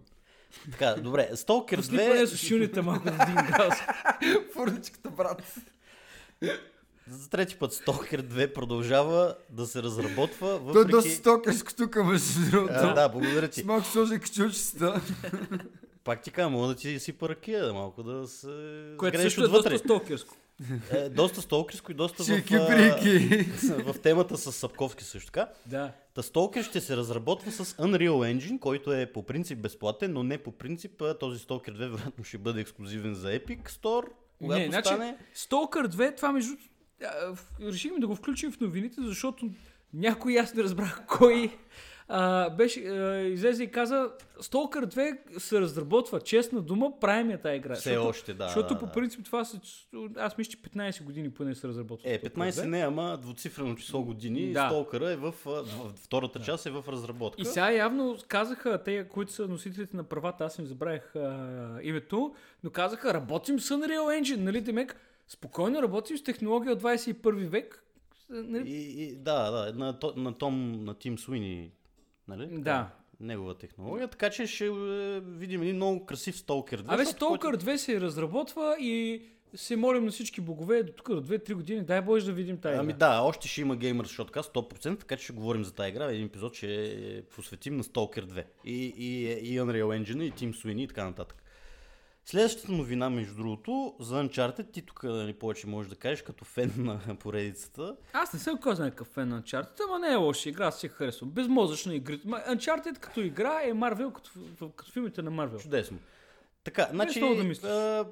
[0.72, 1.30] Така, добре.
[1.34, 2.26] Stalker Пусни поне 2.
[2.26, 3.78] с шуните малко да градус.
[4.54, 5.56] Фурничката, брат.
[7.08, 10.48] За трети път Stalker 2 продължава да се разработва.
[10.48, 10.92] Той е Въпреки...
[10.92, 12.74] доста стокерско тук, между другото.
[12.76, 13.62] А, да, благодаря ти.
[13.62, 15.02] С малко сложи качулчицата.
[16.04, 18.48] Пак ти кажа, мога да ти си паракия, да малко да се
[18.98, 19.70] Което също е отвътре.
[19.70, 20.36] доста стокерско.
[20.92, 23.44] Е, доста сталкерско и доста в, а, брики.
[23.86, 25.50] в темата с Сапковски също така.
[25.66, 25.92] Да.
[26.14, 30.38] Та Stalker ще се разработва с Unreal Engine, който е по принцип безплатен, но не
[30.38, 34.06] по принцип този Stalker 2 вероятно ще бъде ексклюзивен за Epic Store,
[34.38, 35.18] когато Не, значи, стане.
[35.36, 36.54] Stalker 2, това между...
[37.62, 39.50] Решихме да го включим в новините, защото
[39.94, 41.52] някой аз не разбрах кой
[42.08, 44.10] а, беше, а, излезе и каза
[44.42, 47.76] Stalker 2 се разработва, честна дума, правим я тази игра.
[47.76, 48.44] Все защото, още, да.
[48.44, 48.92] Защото да, по да.
[48.92, 49.60] принцип това са,
[50.18, 52.10] аз мисля, че 15 години поне се разработва.
[52.10, 52.66] Е, Stalker 15 2.
[52.66, 54.48] не, ама двуцифрено число години.
[54.48, 54.54] Да.
[54.54, 54.70] Да.
[54.70, 57.42] Сталкъра е в, в втората част е в разработка.
[57.42, 62.36] И сега явно казаха, те, които са носителите на правата, аз им забравих а, името,
[62.64, 64.96] но казаха, работим с Unreal Engine, нали, Демек?
[65.28, 67.84] Спокойно работим с технология от 21 век.
[68.30, 68.70] Нали?
[68.70, 71.72] И, и, да, да, на, на Том, на Тим Суини,
[72.28, 72.48] нали?
[72.52, 72.90] Да.
[73.20, 74.70] Негова технология, така че ще е,
[75.20, 76.94] видим един много красив Stalker 2.
[76.94, 79.22] Абе, Stalker 2 се разработва и
[79.56, 82.78] се молим на всички богове до тук до 2-3 години, дай Боже да видим тази
[82.80, 86.06] Ами да, още ще има Gamers Shotcast 100%, така че ще говорим за тази игра.
[86.06, 88.44] Един епизод ще посветим на Stalker 2.
[88.66, 91.43] И, и, и Unreal Engine, и Team Sweeney и така нататък.
[92.26, 96.74] Следващата новина, между другото, за Uncharted, ти тук нали, повече можеш да кажеш като фен
[96.78, 97.96] на поредицата.
[98.14, 100.88] Аз не съм казал някакъв фен на Uncharted, ама не е лоша игра, аз си
[100.88, 101.30] харесвам.
[101.30, 102.14] Безмозъчна игра.
[102.14, 104.30] Uncharted като игра е Марвел, като,
[104.76, 105.60] като филмите на Марвел.
[105.60, 106.00] Чудесно.
[106.64, 107.20] Така, значи,
[107.62, 108.06] да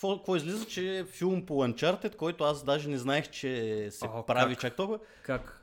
[0.00, 4.22] какво излиза, че е филм по Uncharted, който аз даже не знаех, че се О,
[4.26, 4.60] прави как?
[4.60, 4.98] чак толкова.
[5.22, 5.57] Как?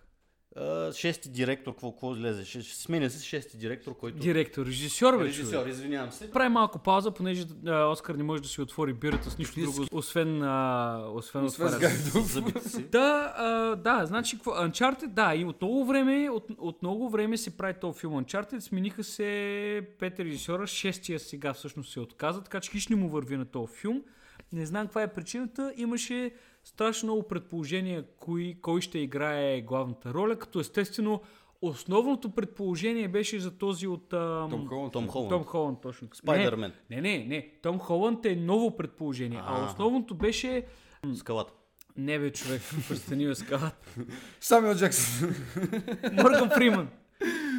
[0.94, 2.46] Шести директор, какво, какво излезе?
[2.46, 4.18] Ще, ще сменя се с шести директор, който...
[4.18, 5.68] Директор, режисьор, бе, Режисьор, човек.
[5.68, 6.32] извинявам се.
[6.32, 9.86] Прави малко пауза, понеже а, Оскар не може да си отвори бирата с нищо друго,
[9.92, 12.80] освен, а, освен, Освен с.
[12.92, 14.38] Да, а, да, значи?
[14.38, 18.60] Uncharted, да, и от много време, от, от много време се прави този филм Uncharted,
[18.60, 23.38] смениха се пет режисьора, шестия сега всъщност се отказа, така че хищ не му върви
[23.38, 24.04] на този филм.
[24.54, 26.32] Не знам каква е причината, имаше
[26.66, 31.22] страшно много предположения кой, кой ще играе главната роля, като естествено
[31.62, 34.14] основното предположение беше за този от...
[34.14, 34.94] ам, Том Холанд.
[34.94, 35.30] Том Холанд.
[35.30, 36.08] Том Холанд, точно.
[36.14, 36.74] Спайдермен.
[36.90, 37.52] Не, не, не.
[37.62, 39.66] Том Холанд е ново предположение, а, А.
[39.66, 40.66] основното беше...
[41.16, 41.54] Скалата.
[41.98, 43.90] Не бе, човек, престани бе скалата.
[44.40, 45.36] Самуел Джексън.
[46.14, 46.90] Морган Фриман.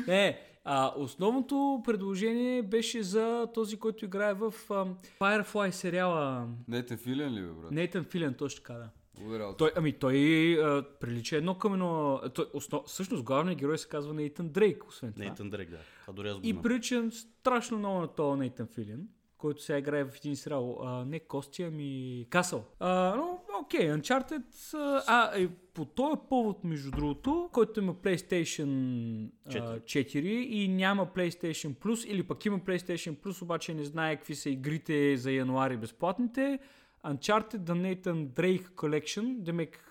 [0.07, 6.49] Не, а, основното предложение беше за този, който играе в ам, Firefly сериала.
[6.69, 7.71] Нейтан Филиан ли бе, брат?
[7.71, 8.89] Нейтан Филен, точно така, да.
[9.19, 9.57] Благодаря.
[9.57, 10.17] Той, ами той
[10.63, 12.21] а, прилича едно към едно...
[12.35, 12.85] Той, основ...
[12.87, 15.25] Всъщност главният герой се казва Нейтан Дрейк, освен това.
[15.25, 15.79] Нейтан Дрек, да.
[16.01, 20.05] Това дори аз го И прилича страшно много на този Нейтан Филин, който сега играе
[20.05, 20.79] в един сериал.
[20.83, 22.65] А, не Кости, ами Касъл.
[22.81, 24.75] А, но, окей, Uncharted.
[24.75, 29.81] А, а е, по този повод, между другото, който има PlayStation а, 4.
[29.81, 34.51] 4 и няма PlayStation Plus, или пък има PlayStation Plus, обаче не знае какви са
[34.51, 36.59] игрите за януари безплатните,
[37.07, 39.85] Uncharted The Nathan Drake Collection, демек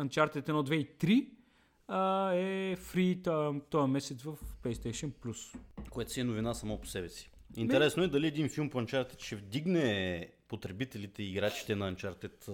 [0.00, 1.28] Uncharted 1, 2 и 3,
[1.88, 3.22] а, е фри
[3.70, 5.58] този месец в PlayStation Plus.
[5.90, 7.30] Което си е новина само по себе си.
[7.56, 12.50] Интересно е дали един филм по Uncharted ще вдигне потребителите и играчите на Uncharted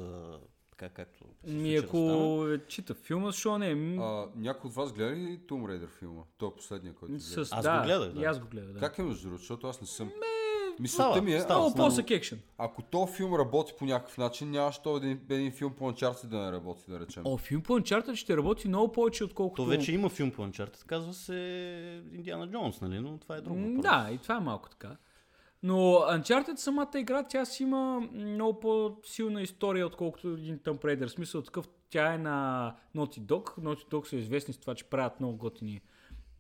[0.70, 1.98] така както се Ми ако
[2.48, 3.96] е, чита филма, защо не?
[4.00, 6.22] А, някой от вас гледа ли Tomb Raider филма?
[6.38, 7.44] Той е последния, който гледа.
[7.46, 8.20] С, Аз да, го гледах, да.
[8.20, 8.78] И аз го гледах, да.
[8.78, 10.10] Как е между другото, защото аз не съм.
[10.80, 11.74] Мисълта ми е, става.
[11.74, 12.40] По-сък екшен.
[12.58, 16.38] ако този филм работи по някакъв начин, нямаш то един, един филм по Uncharted да
[16.38, 17.22] не работи, да речем.
[17.26, 19.62] О, филм по Uncharted ще работи много повече, отколкото...
[19.62, 21.34] То вече има филм по Uncharted, казва се
[22.12, 23.00] Индиана Джонс, нали?
[23.00, 23.60] Но това е друго.
[23.60, 23.80] М.
[23.82, 24.96] Да, и това е малко така.
[25.62, 31.06] Но Uncharted самата игра, тя си има много по-силна история, отколкото един Tomb Raider.
[31.06, 33.58] В смисъл такъв, тя е на Naughty Dog.
[33.58, 35.80] Naughty Dog са известни с това, че правят много готини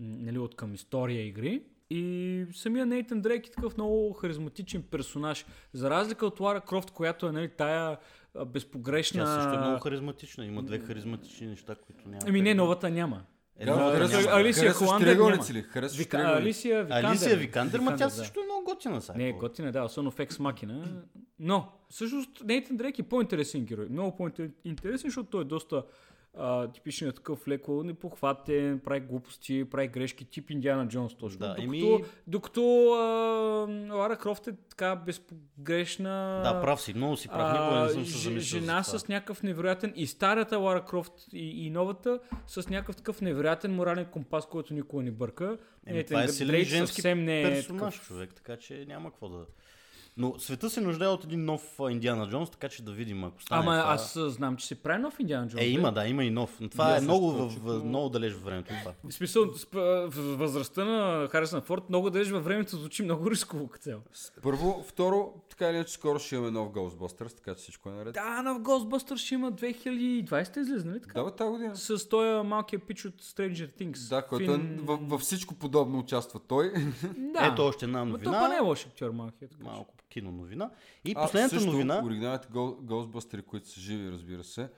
[0.00, 1.62] нали, от към история игри.
[1.90, 5.46] И самия Нейтан Дрейк е такъв много харизматичен персонаж.
[5.72, 7.98] За разлика от Лара Крофт, която е нали, тая
[8.46, 9.24] безпогрешна...
[9.24, 10.44] Тя също е много харизматична.
[10.46, 12.22] Има две харизматични неща, които няма.
[12.26, 13.22] Ами как не, да- новата няма.
[13.58, 14.40] Една Да, харесваш- няма.
[14.40, 15.30] Алисия Холандер няма.
[15.52, 15.62] ли?
[15.62, 16.18] Харесваш Вика?
[16.18, 17.08] Алисия Викандер.
[17.08, 18.10] Алисия Викандер, ма тя да.
[18.10, 19.18] също е много готина сега.
[19.18, 21.02] Не, готина, да, особено в Екс Макина.
[21.38, 23.86] Но, всъщност, Нейтан Дрейк е по-интересен герой.
[23.90, 25.82] Много по-интересен, защото той е доста
[26.38, 31.38] а, типичният такъв леко непохватен, прави глупости, прави грешки, тип Индиана Джонс точно.
[31.38, 36.40] Да, докато, еми- докато а, Лара Крофт е така безпогрешна.
[36.44, 37.52] Да, прав си, много си прав.
[37.52, 38.98] Никога не съм се замислил жена за това.
[38.98, 44.04] с някакъв невероятен и старата Лара Крофт и, и новата с някакъв такъв невероятен морален
[44.04, 45.44] компас, който никога не бърка.
[45.86, 48.08] Еми, Нейтан това е силен женски съвсем не е персонаж, такъв.
[48.08, 49.46] човек, така че няма какво да...
[50.16, 53.62] Но света се нуждае от един нов Индиана Джонс, така че да видим, ако стане
[53.62, 53.92] Ама това...
[53.92, 55.62] аз знам, че се прави нов Индиана Джонс.
[55.62, 56.60] Е, има, да, има и нов.
[56.60, 58.74] Но това е много, в, в, много далеч в времето.
[58.80, 58.92] Това.
[59.04, 63.82] В смисъл, в възрастта на Харисън Форд много далеч във времето звучи много рисково като
[63.82, 64.00] цяло.
[64.42, 68.14] Първо, второ, така или иначе скоро ще имаме нов Ghostbusters, така че всичко е наред.
[68.14, 71.18] Да, на Ghostbusters ще има 2020 излезе, нали така?
[71.20, 71.76] Да, бе, тази година.
[71.76, 74.08] С този малкия пич от Stranger Things.
[74.08, 76.72] Да, който е, Фин- във, във всичко подобно участва той.
[77.16, 77.50] Да.
[77.52, 78.62] Ето още една Но то па не е новина.
[78.62, 79.56] лош актьор малкият.
[79.60, 80.70] Малко кино новина.
[81.04, 82.02] И А, последната също, новина...
[82.04, 84.70] Оригиналните Go- Ghostbusters, които са живи, разбира се,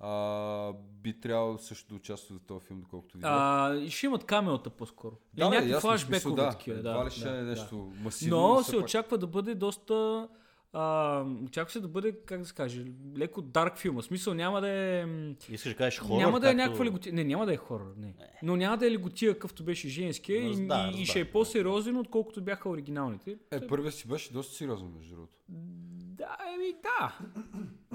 [0.00, 3.30] а, би трябвало също да участват в този филм, доколкото видях.
[3.32, 5.16] А, и ще имат камеота по-скоро.
[5.34, 6.50] да, бе, някакви флашбекове да.
[6.50, 6.78] такива.
[6.78, 7.50] Едва Да, ли ще да, е да.
[7.50, 8.36] нещо масивно.
[8.38, 8.84] Но се пак.
[8.84, 10.28] очаква да бъде доста...
[11.44, 12.84] Очаква се да бъде, как да се каже,
[13.16, 14.02] леко дарк филма.
[14.02, 15.06] В смисъл няма да е...
[15.48, 17.12] Искаш да кажеш хорор, няма да е както- някаква леготия.
[17.12, 18.14] Не, няма да е хорор, не.
[18.42, 21.96] Но няма да е леготия, какъвто беше женския и, да, и, и ще е по-сериозен,
[21.96, 23.36] отколкото бяха оригиналните.
[23.50, 25.36] Е, първият си беше доста сериозен, между другото.
[25.48, 27.18] Да, еми да.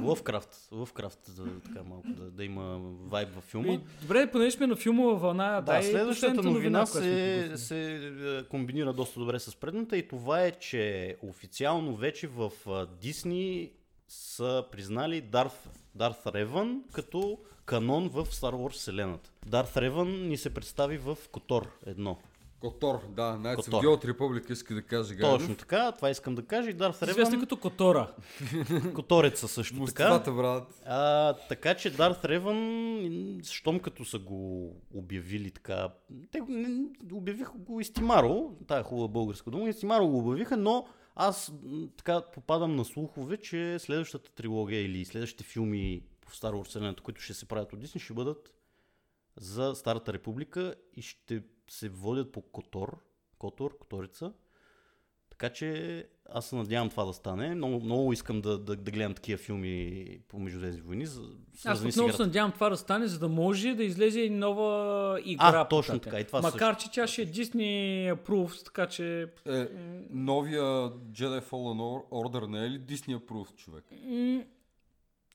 [0.04, 0.68] Лъвкрафт.
[0.72, 3.74] Лъвкрафт, за така малко да, да има вайб във филма.
[3.74, 8.44] И, добре, понеже сме на филмова вълна, Да, дай следващата новина, сме се, се е,
[8.44, 12.52] комбинира доста добре с предната и това е, че официално вече в
[13.02, 13.72] Дисни
[14.08, 19.32] са признали Дарф, Дарth Ревън като канон в Star Wars вселената.
[19.48, 22.18] Дарth Ревън ни се представи в Котор едно.
[22.60, 23.84] Котор, да, най Котор.
[23.86, 25.42] от Република иска да каже Гайдов.
[25.42, 28.14] Точно така, това искам да кажа и Дарth Известен Ревън, като Котора.
[28.96, 30.20] Котореца също така.
[30.32, 30.82] Брат.
[30.86, 35.90] А, така че Дарт Ревън, щом като са го обявили така,
[36.32, 41.54] те не- обявиха го Истимаро, тая хубава българска дума, Истимаро го обявиха, но аз
[41.98, 47.34] така попадам на слухове, че следващата трилогия или следващите филми по Star Wars които ще
[47.34, 48.54] се правят от Дисни, ще бъдат
[49.38, 52.98] за Старата република и ще се водят по Котор,
[53.38, 54.34] Котор, Которица.
[55.30, 57.56] Така че аз се надявам това да стане.
[57.56, 61.06] Много, много искам да, да, да гледам такива филми по Междузвездни войни.
[61.06, 61.30] за-
[61.66, 64.70] Аз отново се надявам това да стане, за да може да излезе и нова
[65.24, 65.52] игра.
[65.52, 67.64] А, точно така, и това Макар, че тя ще е Disney
[68.14, 69.22] Approved, така че...
[69.48, 69.68] Е,
[70.10, 73.86] новия Jedi Fallen Order не е ли Disney Approved, човек?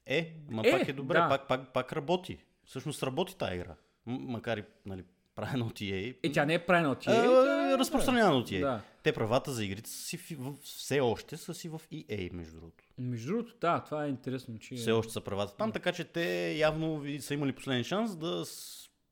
[0.07, 1.29] Е, ма Е, пак е добре, да.
[1.29, 2.39] пак, пак, пак работи.
[2.65, 3.75] Всъщност работи тази игра.
[4.07, 6.17] М- макар и нали, правена от EA.
[6.23, 7.23] Е, тя не е правена от А, тия.
[7.23, 8.61] тя е- разпространена от EA.
[8.61, 8.81] Да.
[9.03, 12.85] Те правата за игрите са си в, все още са си в EA, между другото.
[12.99, 14.75] Между другото, да, това е интересно, че...
[14.75, 18.45] Все още са правата там, така че те явно са имали последен шанс да,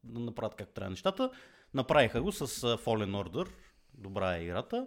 [0.05, 1.31] да направят как трябва нещата.
[1.75, 3.49] Направиха го с Fallen Order.
[3.95, 4.87] Добра е играта.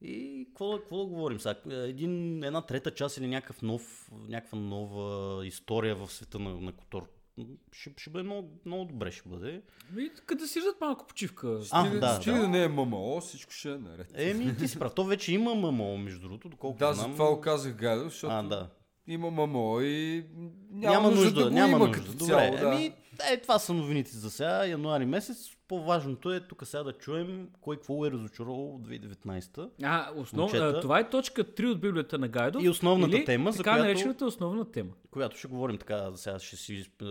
[0.00, 1.54] И какво, какво да говорим сега?
[1.70, 7.08] Един, една трета част или някакъв нов, някаква нова история в света на, на Котор.
[7.72, 9.62] Ще, ще бъде много, много добре, ще бъде.
[9.98, 11.58] И, като да си дадат малко почивка.
[11.70, 12.42] А, Стига, да, стига да.
[12.42, 14.10] да не е ММО, всичко ще е наред.
[14.14, 14.94] Еми, ти си прав.
[14.94, 17.10] То вече има ММО, между другото, доколкото Да, знам.
[17.10, 18.68] затова го казах Гайдов, защото А, да.
[19.06, 20.26] има ММО и
[20.70, 21.92] няма, Няма, нужда, нужда, да го няма има нужда.
[21.94, 22.56] като Добре, цяло.
[22.56, 22.76] Да.
[22.76, 22.92] ами,
[23.24, 25.50] е, това са новините за сега, януари месец.
[25.68, 29.68] По-важното е тук сега да чуем кой какво е разочаровал 2019.
[29.82, 30.54] А, основ...
[30.54, 32.64] А, това е точка 3 от Библията на Гайдов.
[32.64, 34.90] И основната или тема, за така която- наречената основна тема.
[35.10, 37.04] Която ще говорим така, сега ще си, е,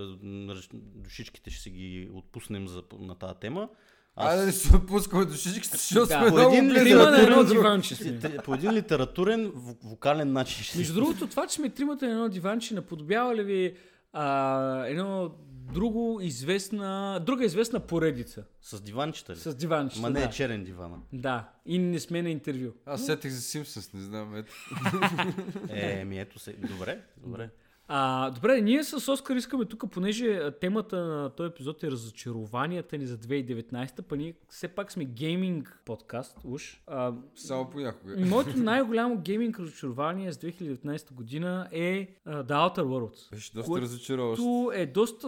[0.73, 3.69] душичките ще си ги отпуснем за, на тази тема.
[4.15, 6.73] Айде да се отпускаме душичките, защото Да, сме по един.
[8.21, 9.51] Те- По един литературен,
[9.83, 13.75] вокален начин Между другото, това, че сме тримата на едно диванче, наподобява ли ви
[14.13, 15.31] а, едно
[15.73, 19.37] друго известна, друга известна поредица С диванчета ли?
[19.37, 20.01] с диванчета.
[20.01, 20.25] Ма не да.
[20.25, 20.97] е черен дивана.
[21.13, 22.71] да, и не сме на интервю.
[22.85, 24.53] Аз сетих за Симпсънс, не знам, ето.
[25.69, 26.53] Е, ми ето се.
[26.53, 27.49] Добре, добре.
[27.87, 33.05] А, добре, ние с Оскар искаме тук, понеже темата на този епизод е разочарованията ни
[33.05, 36.81] за 2019, па ние все пак сме гейминг подкаст, уж.
[36.87, 38.15] А, Само понякога.
[38.17, 43.31] моето най-голямо гейминг разочарование с 2019 година е The Outer Worlds.
[43.31, 44.71] Беше доста разочароващо.
[44.75, 45.27] Е доста...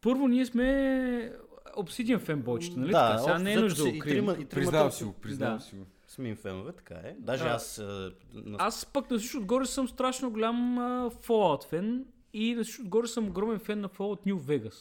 [0.00, 1.32] Първо, ние сме
[1.76, 2.90] Obsidian фенбойчета, нали?
[2.90, 3.22] да, така?
[3.22, 4.14] Сега не е нужда да си- го и крием.
[4.16, 5.64] трима, и трима Признавам си го, признавам Да.
[5.64, 5.84] си го.
[6.06, 7.16] Сме им фенове, така е.
[7.18, 7.78] Даже А, аз...
[7.78, 8.56] а, на...
[8.60, 13.06] Аз пък на всичко отгоре съм страшно голям а, Fallout фен и на всичко отгоре
[13.06, 14.74] съм огромен фен на Fallout New Vegas.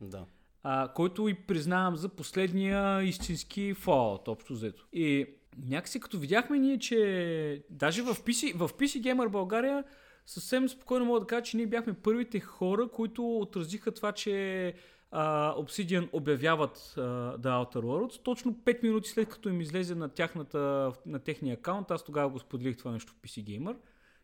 [0.00, 0.24] Да.
[0.62, 4.86] а, който и признавам за последния истински Fallout, общо взето.
[4.92, 5.26] И
[5.58, 9.84] някакси като видяхме ние, че даже в PC, в PC Gamer България
[10.26, 14.74] съвсем спокойно мога да кажа, че ние бяхме първите хора, които отразиха това, че
[15.10, 17.00] а, Obsidian обявяват а,
[17.38, 18.22] The Outer Worlds.
[18.22, 22.38] Точно 5 минути след като им излезе на, тяхната, на техния акаунт, аз тогава го
[22.38, 23.76] споделих това нещо в PC Gamer.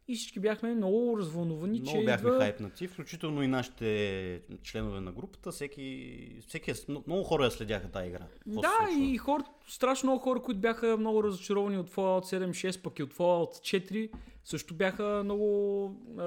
[0.08, 2.40] И всички бяхме много развълнувани, Много че бяхме идва...
[2.40, 5.52] хайпнати, включително и нашите членове на групата.
[5.52, 6.18] Всеки,
[6.48, 6.74] всеки, е-
[7.06, 8.26] много хора я следяха тази игра.
[8.44, 12.24] Какво Да, и хора, страшно много хора, които бяха много разочаровани от Fallout
[12.70, 14.10] 7-6, пък и от Fallout 4,
[14.44, 15.86] също бяха много
[16.18, 16.22] а,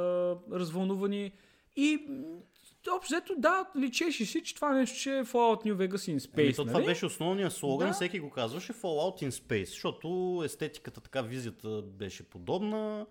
[0.51, 1.31] развълнувани.
[1.75, 1.99] И
[2.95, 6.43] общо взето, да, личеше си, че това нещо ще е Fallout New Vegas in Space,
[6.43, 6.85] Ами, то това нали?
[6.85, 7.93] беше основният слоган, Да.
[7.93, 13.05] всеки го казваше Fallout in Space, защото естетиката, така визията беше подобна.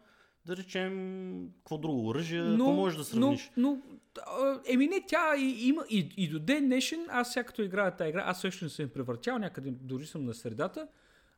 [0.46, 3.50] Да речем, какво друго оръжие, какво можеш да сравниш?
[3.56, 7.62] Но, но еми не, тя и, има и, и до ден днешен, аз сега като
[7.62, 10.88] играя тази игра, аз също не съм превъртял, някъде дори съм на средата,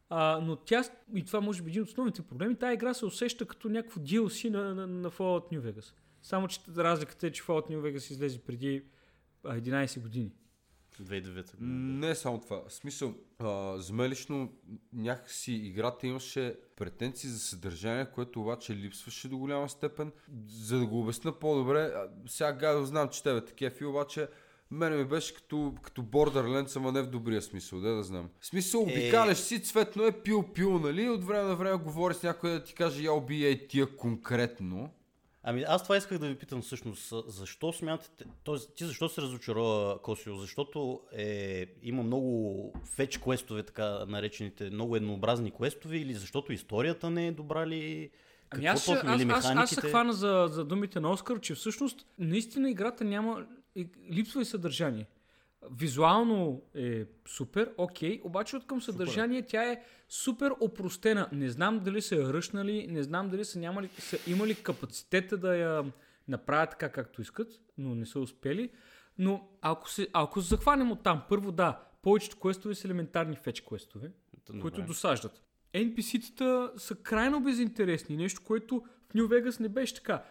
[0.08, 0.84] а, но тя,
[1.14, 4.50] и това може би един от основните проблеми, тази игра се усеща като някакво DLC
[4.50, 5.92] на, на, на Fallout New Vegas.
[6.22, 8.82] Само, че разликата е, че Fallout New Vegas излезе преди
[9.44, 10.30] а, 11 години.
[11.04, 12.62] 2009 Не е само това.
[12.68, 14.52] В смисъл, а, за мен лично
[14.92, 20.12] някакси играта имаше претенции за съдържание, което обаче липсваше до голяма степен.
[20.46, 21.92] За да го обясня по-добре,
[22.26, 24.28] сега гадо знам, че тебе такива фи, обаче
[24.72, 28.28] мене ми беше като, като Borderlands, ама не в добрия смисъл, да да знам.
[28.40, 31.08] В смисъл, обикаляш си, цветно е пил-пил, нали?
[31.08, 34.90] От време на време говори с някой да ти каже, я убий тия конкретно.
[35.44, 37.12] Ами аз това исках да ви питам всъщност.
[37.26, 38.54] Защо смятате, т.е.
[38.74, 40.36] ти защо се разочарова Косио?
[40.36, 47.26] Защото е, има много фетч квестове, така наречените, много еднообразни квестове или защото историята не
[47.26, 48.10] е добра ли?
[48.50, 49.10] Ами аз, точно?
[49.10, 53.46] аз, аз, аз се хвана за, за думите на Оскар, че всъщност наистина играта няма,
[54.10, 55.06] липсва и съдържание.
[55.70, 61.28] Визуално е супер, окей, обаче от към съдържание тя е супер опростена.
[61.32, 65.84] Не знам дали са ръшнали, не знам дали са, нямали, са имали капацитета да я
[66.28, 67.48] направят така както искат,
[67.78, 68.70] но не са успели.
[69.18, 73.60] Но ако се, ако се захванем от там, първо да, повечето квестове са елементарни фетч
[73.60, 74.12] квестове,
[74.46, 74.60] Добре.
[74.60, 75.42] които досаждат.
[75.74, 80.22] NPC-тата са крайно безинтересни, нещо, което в New Vegas не беше така.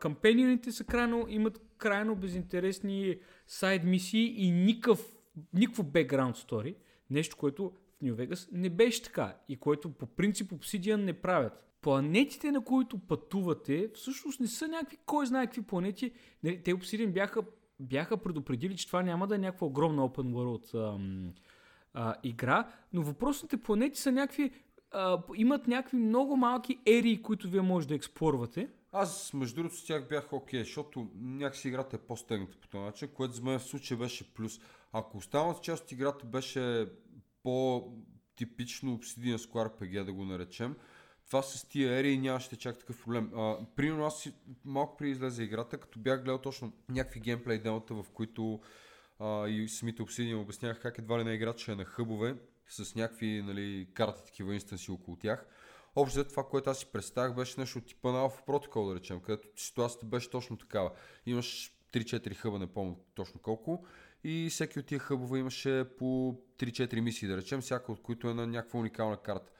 [0.00, 5.16] Кампенионите са крайно, имат крайно безинтересни сайд мисии и никакъв,
[5.54, 6.74] никакво background story,
[7.10, 11.52] нещо, което в New Vegas не беше така и което по принцип Obsidian не правят.
[11.80, 16.12] Планетите, на които пътувате, всъщност не са някакви, кой знае какви планети.
[16.42, 17.42] Нали, Те Obsidian бяха,
[17.80, 21.32] бяха предупредили, че това няма да е някаква огромна open world ам,
[21.94, 24.50] а, игра, но въпросните планети са някакви,
[24.90, 28.68] а, имат някакви много малки ерии, които вие може да експлорвате.
[28.92, 33.08] Аз, между другото, с тях бях окей, защото някакси играта е по-стегната по този начин,
[33.08, 34.60] което за мен в случая беше плюс.
[34.92, 36.88] Ако останалата част от играта беше
[37.42, 40.76] по-типично Obsidian Square RPG, да го наречем,
[41.26, 43.30] това с тия ерии нямаше чак такъв проблем.
[43.34, 44.28] А, примерно аз
[44.64, 48.60] малко при излезе играта, като бях гледал точно някакви геймплей демота, в които
[49.18, 52.36] а, и самите Obsidian обяснявах как едва ли на играча е на хъбове,
[52.68, 55.46] с някакви нали, карти, такива инстанси около тях.
[55.96, 59.20] Общо това, което аз си представях, беше нещо от типа на Alpha Protocol, да речем,
[59.20, 60.90] където ситуацията беше точно такава.
[61.26, 63.86] Имаш 3-4 хъба, не помня точно колко,
[64.24, 66.04] и всеки от тия хъбове имаше по
[66.58, 69.52] 3-4 мисии, да речем, всяка от които е на някаква уникална карта.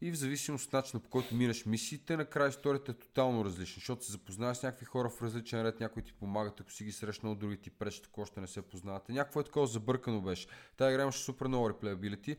[0.00, 4.04] И в зависимост от начина по който минеш мисиите, накрая историята е тотално различна, защото
[4.04, 7.34] се запознаваш с някакви хора в различен ред, някои ти помагат, ако си ги срещнал,
[7.34, 9.12] други ти пречат, ако още не се познавате.
[9.12, 10.46] Някакво е такова забъркано беше.
[10.76, 12.36] Тая игра имаше супер много реплеабилити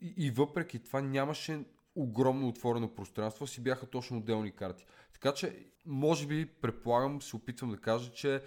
[0.00, 1.64] и, и въпреки това нямаше
[1.96, 4.86] огромно отворено пространство, си бяха точно отделни карти.
[5.12, 8.42] Така че, може би, предполагам, се опитвам да кажа, че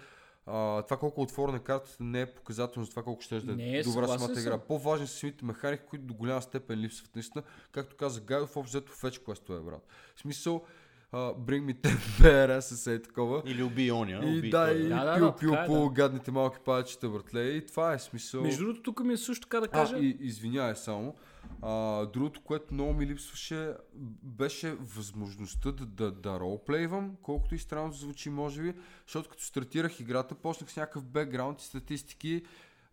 [0.46, 3.82] а, това колко е отворена картата не е показателно за това колко ще да е
[3.82, 4.38] добра самата съм.
[4.38, 4.58] игра.
[4.58, 7.16] По-важни са самите механики, които до голяма степен липсват.
[7.16, 9.86] Наистина, както каза Гайо, в общо взето фетч квестове, брат.
[10.16, 10.64] В смисъл,
[11.12, 11.88] uh, Bring Me 10
[12.20, 13.42] BRS е такова.
[13.46, 14.20] Или уби оня.
[14.24, 15.90] И уби да, и Да, да, пил, да, пил е, по да.
[15.90, 17.42] гадните малки палечета, братле.
[17.42, 18.42] И това е смисъл.
[18.42, 19.96] Между другото, тук ми е също така да кажа.
[19.96, 21.14] А, и, извинявай само.
[21.62, 23.74] А, другото, което много ми липсваше,
[24.22, 28.74] беше възможността да, да, да ролплейвам, колкото и странно звучи, може би,
[29.06, 32.42] защото като стартирах играта, почнах с някакъв бекграунд и статистики,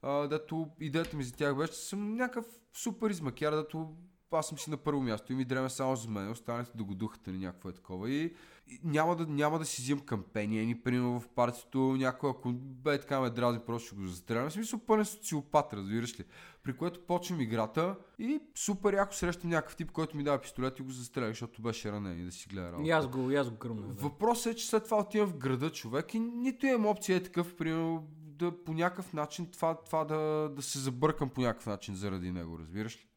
[0.02, 3.96] а, дето идеята ми за тях беше, че съм някакъв супер измакяр, дето
[4.32, 6.96] аз съм си на първо място и ми дреме само за мен, останалите да го
[6.96, 8.10] духате или някакво е такова.
[8.12, 8.36] И
[8.84, 13.30] няма, да, няма да си взимам кампения, примерно в партито, някой ако бе така ме
[13.30, 14.50] дразни, просто ще го застрелям.
[14.50, 16.24] В смисъл пълен социопат, разбираш ли.
[16.64, 20.82] При което почвам играта и супер яко срещам някакъв тип, който ми дава пистолет и
[20.82, 22.88] го застрелях, защото беше ранен и да си гледа работа.
[22.88, 23.88] И аз го, и аз го гръмнах.
[23.88, 24.02] да.
[24.02, 27.56] Въпросът е, че след това отивам в града човек и нито имам опция е такъв,
[27.56, 32.32] примерно, да по някакъв начин това, това да, да се забъркам по някакъв начин заради
[32.32, 33.08] него, разбираш ли?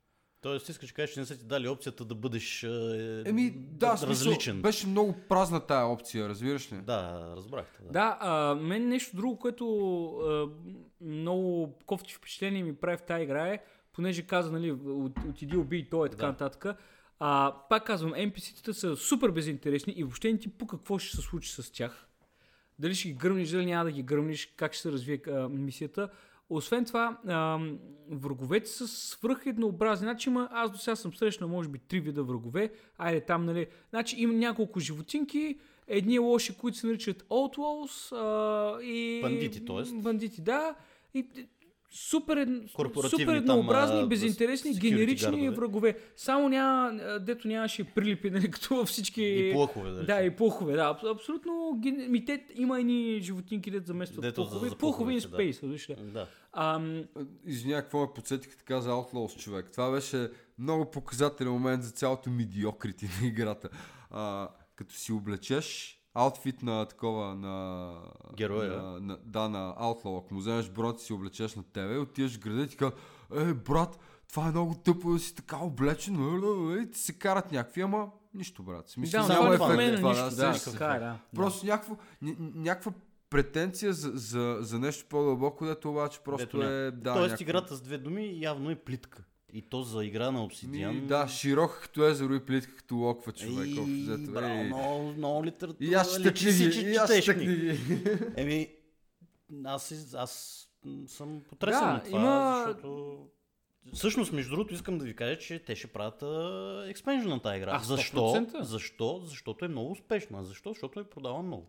[0.41, 3.97] Тоест, искаш да кажеш, че не са ти дали опцията да бъдеш е, Еми, да,
[3.97, 4.62] смисъл, различен.
[4.62, 6.76] беше много празна тая опция, разбираш ли?
[6.76, 7.82] Да, разбрахте.
[7.82, 7.91] Да.
[7.93, 9.64] Да, а, мен нещо друго, което
[10.07, 10.49] а,
[11.01, 13.59] много кофти впечатление ми прави в тази игра е,
[13.93, 16.28] понеже каза, нали, от, отиди убий той и така Да.
[16.32, 16.66] нататък.
[17.18, 21.22] А, пак казвам, NPC-тата са супер безинтересни и въобще не ти по какво ще се
[21.22, 22.07] случи с тях.
[22.78, 26.09] Дали ще ги гръмнеш, дали няма да ги гръмнеш, как ще се развие а, мисията.
[26.51, 27.59] Освен това, а,
[28.11, 30.05] враговете са свръх еднообразни.
[30.05, 32.73] Значи има, аз до сега съм срещнал може би три вида врагове.
[32.99, 33.67] Айде там, нали.
[33.91, 39.21] Значи има няколко животинки, едни лоши, които се наричат Outlaws а, и...
[39.23, 40.03] Бандити, тоест.
[40.03, 40.75] Бандити, да.
[41.15, 41.27] И
[41.91, 42.49] супер,
[43.03, 45.51] супер там, еднообразни, а, безинтересни, генерични гардове.
[45.51, 45.99] врагове.
[46.16, 49.22] Само няма, дето нямаше прилипи, нали, като във всички...
[49.22, 50.82] И плъхове, да Да, и пухове, да.
[50.84, 51.53] абс- Абсолютно.
[51.76, 54.68] ген- Ми, те, има едни животинки, дето заместват Дето за- пухове.
[54.68, 55.66] за Пухове и пуховете, да.
[55.66, 55.97] виж ли.
[56.03, 56.26] Да.
[56.53, 57.05] Ам,
[57.47, 59.70] Извиня, какво ме подсетих така за Outlaws, човек.
[59.72, 60.28] Това беше
[60.59, 63.68] много показателен момент за цялото медиокрити на играта.
[64.11, 67.93] А, като си облечеш аутфит на такова, на...
[68.37, 68.83] Героя.
[68.83, 70.25] На, на, да, на Outlaw.
[70.25, 72.99] Ако му вземеш бронята си облечеш на тебе, отиваш в града и ти казват,
[73.37, 73.99] е, брат,
[74.29, 77.53] това е много тъпо да си така облечен, е, е, е, и ти се карат
[77.53, 78.89] някакви, ама нищо, брат.
[78.89, 80.37] Смисъл, да, това не ефект, променя това, нищо.
[80.37, 81.19] Да, така е, да.
[81.35, 82.93] Просто някакво, ня- някаква
[83.31, 86.71] претенция за, за, за нещо по-дълбоко, дето обаче просто Дето няма.
[86.73, 86.91] е...
[86.91, 89.25] Да, Тоест, някакво- играта с две думи явно е плитка.
[89.53, 90.93] И то за игра на Obsidian.
[90.93, 93.67] Ми, да, широка като езеро и плитка като локва човек.
[93.67, 94.33] Ей, общо взето.
[94.33, 94.65] браво, Ей.
[94.65, 95.87] много, много литература.
[95.87, 97.79] И аз си, книги, че и аз четеш чета книги.
[98.37, 98.69] Еми,
[99.65, 100.67] аз, аз
[101.07, 103.19] съм потресен Да, от това, има- защото...
[103.95, 106.23] Всъщност, между другото, искам да ви кажа, че те ще правят
[106.89, 107.71] експенжен на тази игра.
[107.75, 108.19] А, Защо?
[108.19, 108.61] 100%.
[108.63, 109.21] Защо?
[109.25, 110.45] Защото е много успешна.
[110.45, 110.69] Защо?
[110.69, 111.67] Защото е продава много.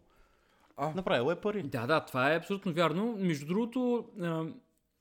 [0.77, 0.91] А.
[0.95, 1.63] Направила е пари.
[1.63, 3.15] Да, да, това е абсолютно вярно.
[3.17, 4.45] Между другото, а,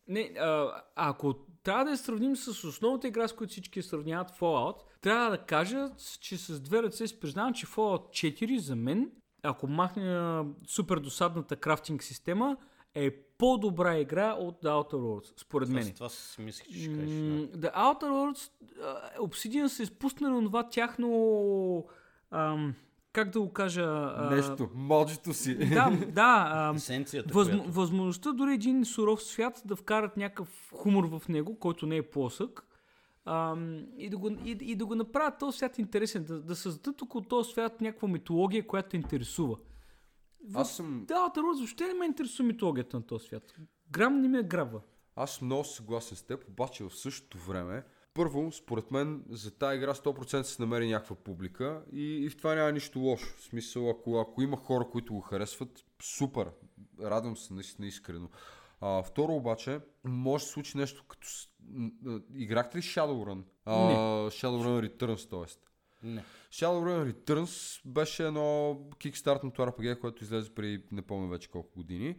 [0.08, 4.76] не, а, ако трябва да я сравним с основната игра, с която всички сравняват Fallout,
[5.00, 5.90] трябва да кажа,
[6.20, 9.10] че с две ръце си признавам, че Fallout 4 за мен,
[9.42, 12.56] ако махне супер досадната крафтинг система,
[12.94, 15.82] е по-добра игра от The Outer Worlds, според мен.
[15.82, 17.08] Аз това си мислех, че ще кажеш.
[17.08, 17.70] Да.
[17.70, 18.50] The Outer Worlds,
[19.18, 21.86] Obsidian се изпусна на това тяхно...
[22.30, 22.74] Ам,
[23.12, 23.82] как да го кажа?
[24.16, 25.54] а, Нещо, моджито си.
[25.58, 26.50] Да, да.
[26.54, 27.50] ам, Есенцията, Възм...
[27.50, 27.72] която...
[27.72, 32.66] Възможността дори един суров свят да вкарат някакъв хумор в него, който не е плосък,
[33.24, 37.02] ам, и, да го, и, и да го направят този свят интересен, да, да създадат
[37.02, 39.56] около този свят някаква митология, която те интересува.
[40.54, 43.54] Аз съм, Да, Worlds въобще не ме интересува митологията на този свят.
[43.90, 44.80] Грам не ме грабва.
[45.16, 47.84] аз съм много съгласен с теб, обаче в същото време,
[48.20, 52.54] първо, според мен, за тази игра 100% се намери някаква публика и, и в това
[52.54, 53.36] няма нищо лошо.
[53.36, 56.50] В смисъл, ако, ако има хора, които го харесват, супер.
[57.02, 58.28] Радвам се наистина искрено.
[58.80, 61.28] А, второ обаче, може да се случи нещо като...
[62.34, 63.42] Играхте ли Shadowrun?
[63.64, 63.94] А, Не.
[64.30, 65.58] Shadowrun Returns, т.е.
[66.06, 66.24] Не.
[66.52, 72.16] Shadowrun Returns беше едно кикстартното RPG, което излезе преди не помня вече колко години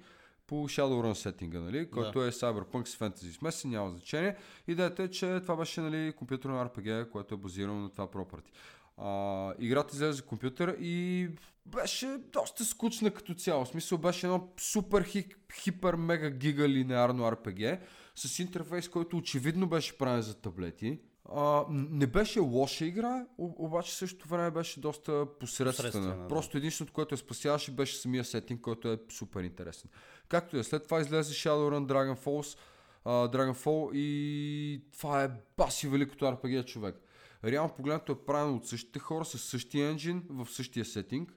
[0.51, 4.35] по Shadowrun сеттинга, нали, който е Cyberpunk с фентези смесен, няма значение.
[4.67, 8.51] Идеята е, че това беше нали, компютърно RPG, което е базирано на това property.
[8.97, 11.29] А, играта излезе за компютър и
[11.65, 13.65] беше доста скучна като цяло.
[13.65, 17.79] В смисъл беше едно супер хи, хипер мега гига линеарно RPG
[18.15, 20.99] с интерфейс, който очевидно беше правен за таблети.
[21.25, 25.71] А, не беше лоша игра, обаче същото време беше доста посредствена.
[25.71, 26.27] Посредствена, да.
[26.27, 29.89] Просто единственото, което я спасяваше, беше самия сетинг, който е супер интересен.
[30.27, 32.57] Както и е, след това излезе Shadowrun Dragon Falls,
[33.05, 36.95] а, Dragonfall и това е баси великото RPG човек.
[37.43, 41.33] Реално погледнато е правено от същите хора, с същия енджин, в същия сетинг,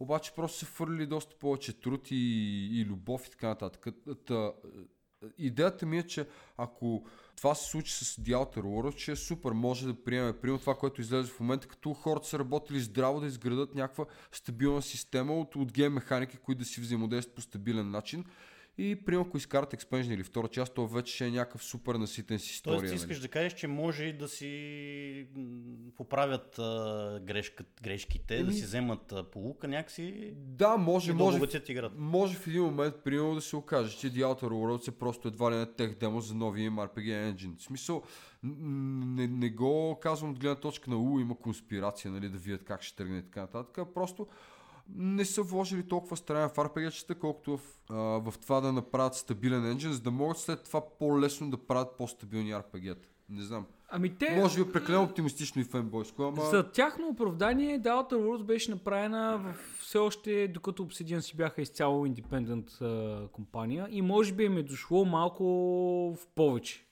[0.00, 2.16] обаче просто се фърли доста повече труд и,
[2.72, 3.86] и любов и така нататък.
[4.26, 4.52] Та,
[5.38, 7.06] идеята ми е, че ако
[7.36, 11.00] това се случи с Outer Worlds, че е супер, може да приеме примерно това, което
[11.00, 15.72] излезе в момента, като хората са работили здраво да изградат някаква стабилна система от, от
[15.72, 18.24] гейм механики, които да си взаимодействат по стабилен начин.
[18.78, 22.38] И примерно, ако изкарат експенжен или втора част, то вече ще е някакъв супер наситен
[22.38, 22.78] с история.
[22.78, 23.22] Тоест, ти искаш нали?
[23.22, 25.26] да кажеш, че може и да си
[25.96, 31.24] поправят а, грешка, грешките, да Еми- си вземат а, полука някакси Да, може, и да
[31.24, 31.36] може.
[31.36, 31.94] обогатят играта.
[31.98, 35.52] Може в един момент, примерно, да се окаже, че The Outer Worlds е просто едва
[35.52, 37.58] ли не тех демо за новия им RPG engine.
[37.58, 38.02] В смисъл,
[38.42, 42.82] не, не го казвам от гледна точка на У, има конспирация, нали, да видят как
[42.82, 43.86] ще тръгне и така нататък.
[43.94, 44.26] Просто
[44.88, 47.60] не са вложили толкова страна в RPG-чета, колкото в,
[47.90, 51.96] а, в това да направят стабилен енджин, за да могат след това по-лесно да правят
[51.98, 53.08] по-стабилни RPG-та.
[53.28, 53.66] Не знам.
[53.88, 54.36] Ами те...
[54.36, 56.44] Може би е прекалено оптимистично и фенбойско, ама...
[56.44, 61.62] За тяхно оправдание The Outer Worlds беше направена в все още, докато Obsidian си бяха
[61.62, 62.66] изцяло индепендент
[63.32, 65.44] компания и може би им е дошло малко
[66.20, 66.86] в повече.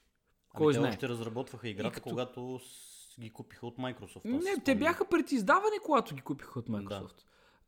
[0.54, 0.90] Кой ами те знае?
[0.90, 2.60] още разработваха играта, като- когато
[3.20, 4.24] ги купиха от Microsoft.
[4.24, 7.22] Не, те бяха пред издаване, когато ги купиха от Microsoft.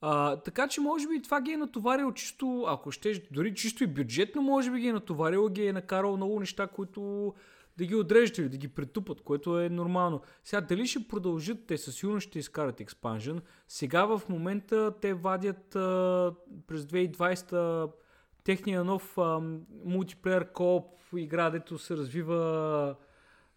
[0.06, 3.86] А, така че може би това ги е натоварило чисто, ако ще, дори чисто и
[3.86, 7.34] бюджетно, може би ги е натоварило, ги е накарал много неща, които
[7.76, 10.20] да ги отрежат или да ги претупат, което е нормално.
[10.44, 13.40] Сега дали ще продължат, те със сигурност ще изкарат експанжен.
[13.68, 16.32] Сега в момента те вадят а,
[16.66, 17.90] през 2020
[18.44, 19.40] техния нов а,
[19.84, 20.86] мултиплеер кооп
[21.16, 22.96] игра, дето се развива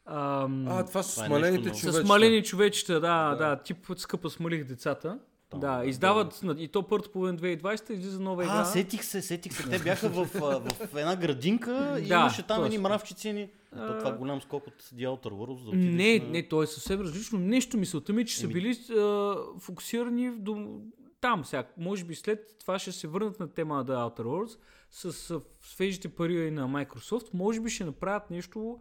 [0.05, 2.05] ам, А, това са е смалените нещо с човечета.
[2.05, 3.35] смалени човечета, да, Да.
[3.35, 5.19] да, да, тип скъпа смалих децата.
[5.49, 8.53] Там, да, да, издават, на- и то първото половин 2020 излиза нова игра.
[8.53, 9.69] А, сетих се, сетих се.
[9.69, 13.33] Те бяха в, а, в една градинка и Да, имаше там едни мравчици.
[13.33, 13.49] ни.
[13.71, 15.65] То това е голям скок от The Outer Worlds.
[15.65, 16.29] Да не, на...
[16.29, 17.39] не, то е съвсем различно.
[17.39, 20.81] Нещо мисълта ми, е, че са Еми- били а, фокусирани в дом...
[21.21, 21.67] там сега.
[21.77, 24.57] Може би след това ще се върнат на тема The Outer Worlds
[24.91, 27.33] с а, свежите пари на Microsoft.
[27.33, 28.79] Може би ще направят нещо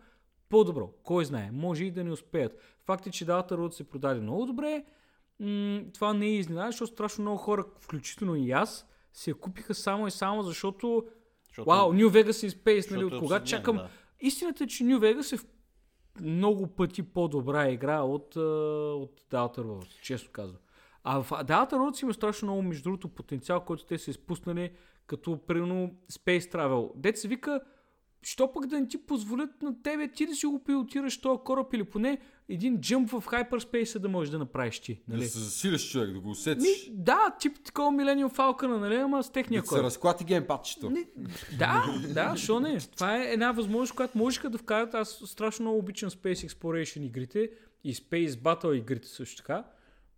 [0.48, 0.90] по-добро.
[1.02, 1.50] Кой знае.
[1.52, 2.52] Може и да не успеят.
[2.84, 4.84] Факт е, че The Outer Worlds се продаде много добре.
[5.40, 10.06] М- това не е изненада, защото страшно много хора, включително и аз, се купиха само
[10.06, 11.06] и само защото
[11.48, 13.04] Защото- Вау, New Vegas in Space, нали?
[13.04, 13.76] От е кога Obsidian, чакам.
[13.76, 13.88] да.
[14.20, 15.46] Истината е, че New Vegas е в
[16.20, 20.58] много пъти по-добра игра от, от The Outer Worlds, често казвам.
[21.04, 24.70] А в The Outer Worlds има страшно много, между другото, потенциал, който те са изпуснали,
[25.06, 26.90] като примерно Space Travel.
[26.96, 27.60] Дет се вика,
[28.22, 31.74] що пък да не ти позволят на тебе ти да си го пилотираш този кораб
[31.74, 35.00] или поне един джъмп в хайперспейса да можеш да направиш ти.
[35.08, 35.28] Да Нали?
[35.28, 36.88] се засилиш човек, да го усетиш.
[36.88, 39.84] Ми, да, тип такова Millennium Falcon, нали, ама с техния Да се кораб.
[39.84, 40.90] разклати геймпадчето.
[40.90, 41.04] Не,
[41.58, 42.78] да, да, що не?
[42.80, 44.94] Това е една възможност, която можеха да вкарат.
[44.94, 47.50] Аз страшно много обичам Space Exploration игрите
[47.84, 49.64] и Space Battle игрите също така.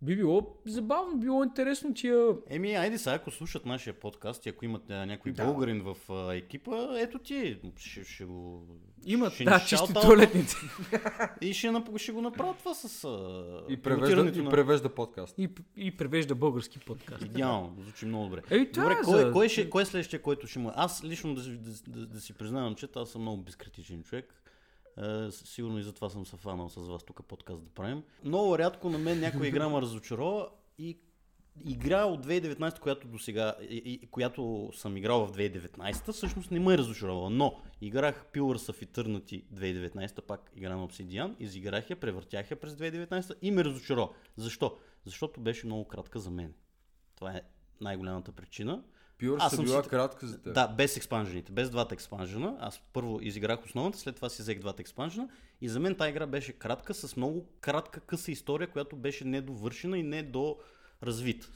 [0.01, 2.27] Би било забавно, било интересно тия...
[2.49, 5.45] Еми, айде сега, ако слушат нашия подкаст и ако имат а, някой Да.
[5.45, 8.65] българин в а, екипа, ето ти, ще, ще го...
[9.05, 10.55] Имат, ще да, чисти туалетните.
[11.41, 15.35] И ще, нап- ще го направят това с а, И превежда, и на- превежда подкаст.
[15.37, 17.21] И, и превежда български подкаст.
[17.21, 18.41] Идеално, звучи много добре.
[18.49, 20.71] Еми, това Добре, е кой, за- кой, ще, кой е следващия, който ще му...
[20.75, 24.38] Аз лично да, си- да, да, да си признавам, че аз съм много безкритичен човек.
[25.03, 28.03] Е, сигурно и затова съм се фанал с вас тук подкаст да правим.
[28.23, 30.97] Много рядко на мен някоя игра ме разочарова и
[31.65, 33.55] игра от 2019, която до сега,
[34.11, 37.29] която съм играл в 2019, всъщност не ме е разочаровала.
[37.29, 42.73] Но играх Pillars of Eternity 2019, пак игра на Obsidian, изиграх я, превъртях я през
[42.73, 44.09] 2019 и ме разочарова.
[44.37, 44.77] Защо?
[45.05, 46.53] Защото беше много кратка за мен.
[47.15, 47.41] Това е
[47.81, 48.83] най-голямата причина.
[49.19, 50.53] Пюр Аз са съм била си- кратка за теб.
[50.53, 52.57] Да, без експанжените, без двата експанжена.
[52.59, 55.29] Аз първо изиграх основната, след това си взех двата експанжена.
[55.61, 59.97] И за мен тази игра беше кратка, с много кратка къса история, която беше недовършена
[59.97, 61.49] и недоразвита.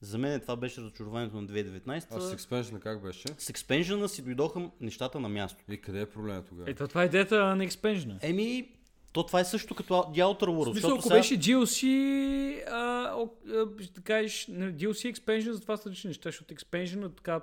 [0.00, 2.06] За мен това беше разочарованието на 2019.
[2.10, 3.28] А с експеншена как беше?
[3.38, 5.64] С експенжена си дойдоха нещата на място.
[5.68, 6.70] И къде е проблема тогава?
[6.70, 8.18] Ето, това е идеята на експенжена.
[8.22, 8.68] Еми,
[9.12, 10.70] то това е също като Outer Worlds.
[10.70, 11.84] В смисъл, ако сега- беше DLC,
[12.70, 17.40] а, о, а, ще кажеш, DLC expansion, за това са различни неща, защото expansion така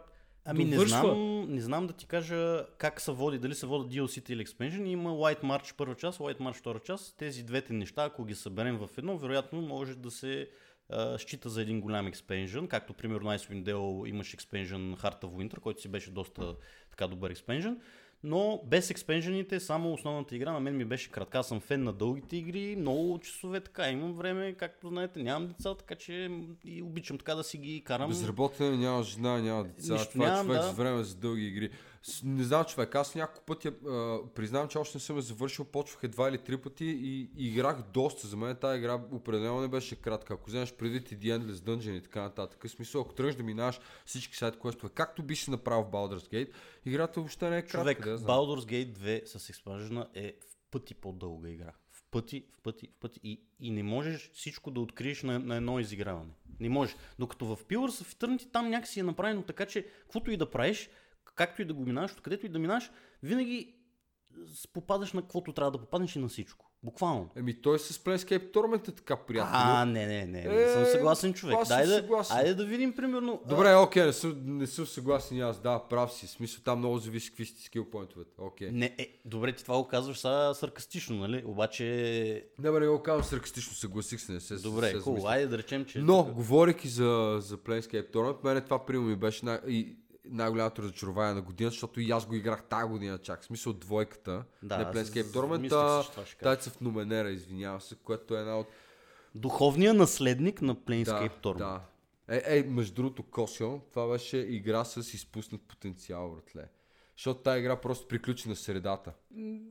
[0.50, 4.34] Ами не знам, не знам да ти кажа как се води, дали се водят DLC-та
[4.34, 4.88] или Expansion.
[4.88, 7.18] Има White March първа част, White March втора част.
[7.18, 10.50] Тези двете неща, ако ги съберем в едно, вероятно може да се
[10.90, 15.60] а, счита за един голям експенжен, както примерно Icewind Dale имаш експенжен Heart of Winter,
[15.60, 16.56] който си беше доста
[16.90, 17.82] така добър експенжен.
[18.24, 21.40] Но без експенжените, само основната игра на мен ми беше кратка.
[21.40, 25.76] Аз съм фен на дългите игри, много часове така, имам време, както знаете, нямам деца,
[25.76, 26.32] така че
[26.66, 28.10] и обичам така да си ги карам.
[28.10, 29.94] Безработен, няма жена, няма деца.
[29.94, 30.68] Нищо това е нямам, човек да.
[30.68, 31.70] с време за дълги игри.
[32.24, 33.72] Не знам, човек, аз няколко пъти
[34.36, 37.82] признавам, че още не съм я завършил, почвах едва или три пъти и, и играх
[37.94, 38.28] доста.
[38.28, 40.34] За мен тази игра определено не беше кратка.
[40.34, 43.44] Ако вземеш предвид и The Endless Dungeon и така нататък, в смисъл, ако тръгнеш да
[43.44, 46.52] минаш всички сайт квестове, както би си направил в Baldur's Gate,
[46.86, 47.78] играта въобще не е кратка.
[47.80, 48.20] Човек, да.
[48.20, 51.72] Baldur's Gate 2 с експанжена е в пъти по-дълга игра.
[51.92, 53.20] В пъти, в пъти, в пъти.
[53.24, 56.32] И, и не можеш всичко да откриеш на, на едно изиграване.
[56.60, 56.96] Не можеш.
[57.20, 60.90] Докато в Pillars of Eternity там някакси е направено така, че каквото и да правиш,
[61.28, 62.92] както и да го минаш, където и да минаш,
[63.24, 63.74] винаги
[64.74, 66.64] попадаш на каквото трябва да попаднеш и на всичко.
[66.84, 67.30] Буквално.
[67.36, 69.52] Еми той с Planescape Torment е така приятел.
[69.54, 71.58] А, не, не, не, не, Е, съм съгласен човек.
[71.68, 72.38] Дай да, съгласен.
[72.38, 73.42] айде да видим примерно.
[73.46, 75.60] а, Добре, окей, не съм, не съм съгласен и аз.
[75.60, 76.28] Да, прав си.
[76.28, 78.32] Смисъл там много зависи какви сте скил поинтовете.
[78.38, 78.72] Окей.
[78.72, 81.44] Не, е, добре, ти това го казваш сега саркастично, нали?
[81.46, 81.84] Обаче,
[82.60, 85.58] Не, бе, не го казвам саркастично, съгласих се, не се добре, се хубаво, айде да
[85.58, 86.00] речем, че...
[86.00, 89.96] Но, тук- говорейки за, за Planescape Torment, мене това примерно ми беше най- и
[90.30, 93.42] най-голямото разочарование на годината, защото и аз го играх тази година чак.
[93.42, 96.40] В смисъл двойката, Да, не аз Planescape Torment.
[96.40, 98.68] Тайца в Нуменера, извинявам се, което е една от...
[99.36, 101.58] Духовният наследник на Да, Planescape Torment.
[101.58, 101.82] да.
[102.30, 106.70] Е, е, между другото, Косио, това беше игра с изпуснат потенциал, братле.
[107.18, 109.14] Защото тази игра просто приключи на средата.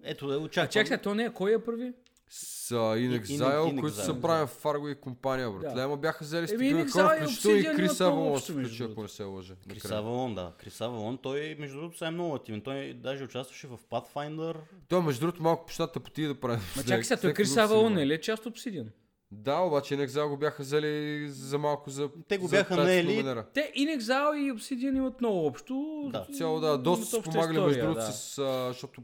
[0.02, 0.70] Ето, да, А очаквам.
[0.72, 1.92] чак сега, то не е, кой е първи?
[2.28, 5.74] С uh, In In- Exile, In които Exile, са в Фарго и компания, братле.
[5.74, 5.82] Да.
[5.82, 9.54] Ама бяха взели In хора, включително и Крис Авалон се включи, ако не се лъжа.
[9.70, 9.90] Крис.
[9.90, 10.52] Авалон, да.
[10.58, 12.60] Крис Авалон, той между другото сега е много активен.
[12.60, 14.54] Той даже участваше в Pathfinder.
[14.88, 16.60] Той, между другото, малко почната потия да прави.
[16.76, 18.86] Ма чакай сега, той Крис Авалон не ли е част от Obsidian?
[19.30, 22.86] Да, обаче In Exile го бяха взели за малко за Те го за бяха тази
[22.86, 23.42] наели.
[23.54, 26.08] Те In Exile и Obsidian имат много общо.
[26.12, 26.26] Да.
[26.38, 28.12] Цяло, да, доста са помагали между другото да.
[28.12, 28.38] с...
[28.38, 29.02] а, Защото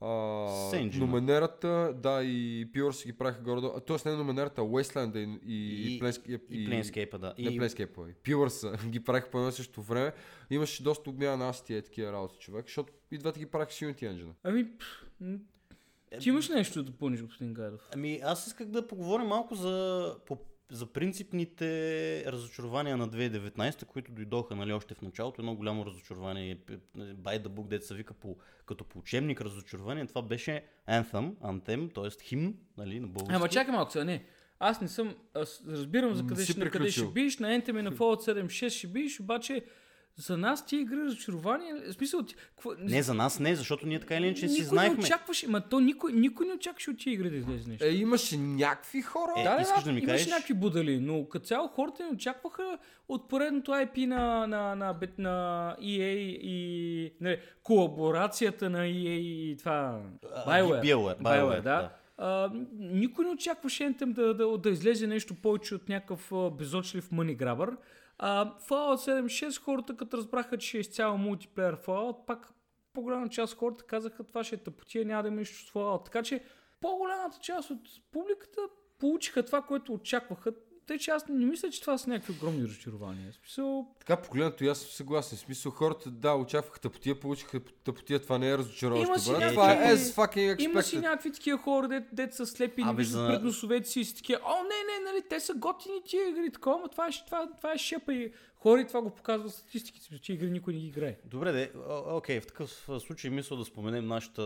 [0.00, 1.06] а, Сенджина.
[1.06, 6.00] номенерата, да, и си ги правиха горе Тоест не номенерата, а Wasteland и, и, И,
[6.00, 7.34] Planescape- и, да.
[7.38, 8.14] Не И, Planescape, и
[8.90, 10.12] ги правиха по едно и също време.
[10.50, 13.80] Имаше доста обмяна на асти и такива работи, човек, защото и двете ги правиха с
[13.80, 14.32] Unity Engine.
[14.42, 14.66] Ами,
[16.20, 17.88] ти имаш нещо да допълниш, господин Гайдов?
[17.94, 20.38] Ами аз исках да поговоря малко за, по,
[20.70, 25.42] за принципните разочарования на 2019, които дойдоха нали, още в началото.
[25.42, 30.06] Едно голямо разочарование, п- by the book, дето се вика по, като по учебник разочарование.
[30.06, 32.24] Това беше Anthem, Anthem, т.е.
[32.24, 33.34] химн нали, на български.
[33.34, 34.24] Ама чакай малко сега, не.
[34.58, 37.92] Аз не съм, аз разбирам за къде, ще, къде ще биеш, на Anthem и на
[37.92, 39.64] Fallout 7.6 ще биеш, обаче
[40.18, 44.00] за нас ти игри разочарование, в смисъл, ти, какво, Не, за нас не, защото ние
[44.00, 44.96] така или иначе си никой знаехме.
[44.96, 47.84] не очакваше, ма то никой, никой не очакваше от тия игри да излезе нещо.
[47.84, 49.32] Е, имаше някакви хора.
[49.36, 50.28] Е, да, да, искаш да ми имаше кажеш?
[50.28, 55.18] някакви будали, но като цяло хората не очакваха от поредното IP на, на, на, бет-
[55.18, 60.84] на EA и не, колаборацията на EA и това BioWare.
[60.84, 61.60] BioWare, BioWare, да.
[61.62, 61.90] да.
[62.20, 67.10] А, никой не очакваше Anthem да, да, да излезе нещо повече от някакъв а, безочлив
[67.10, 67.76] money grabber.
[68.18, 72.52] А, Fallout 7.6 хората като разбраха, че е изцяло мултиплеер Fallout, пак
[72.92, 76.04] по-голяма част от хората казаха това ще е тъпотия, няма да има нищо с Fallout.
[76.04, 76.44] Така че
[76.80, 77.80] по-голямата част от
[78.12, 78.60] публиката
[78.98, 80.52] получиха това, което очакваха.
[80.88, 83.32] Тъй, че аз не мисля, че това са някакви огромни разочарования.
[83.34, 85.38] Смисъл, Така погледнато и аз съм съгласен.
[85.38, 89.06] Смисъл хората, да, очакваха тъпотия, получиха тъпотия, това не е разочароващо.
[89.06, 89.38] Има си брат.
[89.40, 92.94] някакви- Това е as fucking Има си някакви такива хора, дет, дет са слепи, не
[92.94, 94.68] виждат за- пред носовете си и са такива, о, не,
[94.98, 98.32] не, нали, те са готини тия игри, такова, това е, това, това е шепа и
[98.56, 101.16] хора и това го показва статистиките, че игри никой не ги играе.
[101.24, 101.72] Добре, де,
[102.06, 104.42] окей, в такъв случай мисля да споменем нашата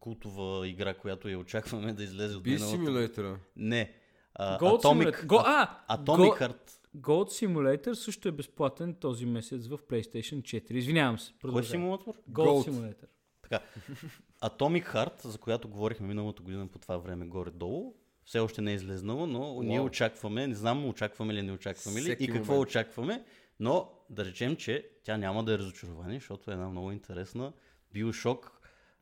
[0.00, 3.36] култова игра, която я очакваме да излезе от Би миналата.
[3.56, 3.92] Не.
[4.38, 5.26] А, Gold Atomic, Simulator.
[5.26, 6.70] Go, а, Atomic Go- Heart.
[6.96, 10.72] Gold Simulator също е безплатен този месец в PlayStation 4.
[10.72, 11.32] Извинявам се.
[11.52, 12.14] Кой симулатор?
[12.30, 12.70] Gold, Gold.
[12.70, 13.06] Simulator.
[13.42, 13.60] Така.
[14.42, 18.74] Atomic Heart, за която говорихме миналата година по това време горе-долу, все още не е
[18.74, 22.68] излезнала, но ние очакваме, не знам очакваме ли, не очакваме ли и какво момент.
[22.68, 23.24] очакваме,
[23.60, 27.52] но да речем, че тя няма да е разочарование, защото е една много интересна
[27.94, 28.50] Bioshock,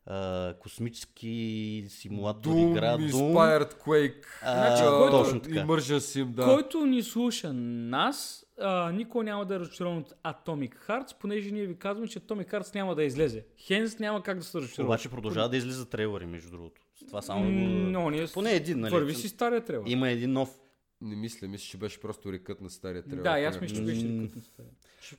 [0.09, 3.11] а, космически симулатор Doom, игра, Doom.
[3.11, 4.23] Inspired Quake.
[4.41, 5.99] А, Значи, който- точно така.
[5.99, 6.43] Sim, да.
[6.43, 11.65] Който ни слуша нас, а, никой няма да е разочарован от Atomic Hearts, понеже ние
[11.65, 13.45] ви казваме, че Atomic Hearts няма да излезе.
[13.59, 14.93] Хенс няма как да се разочарова.
[14.93, 16.81] Обаче продължава да излиза трейлери, между другото.
[17.07, 17.57] Това само да го...
[17.57, 18.91] Но ние Поне един, нали?
[18.91, 19.83] Върви си стария трейлер.
[19.87, 20.59] Има един нов.
[21.01, 23.23] Не мисля, мисля, че беше просто рекът на стария трейлер.
[23.23, 24.71] Да, аз мисля, че беше рекът на стария.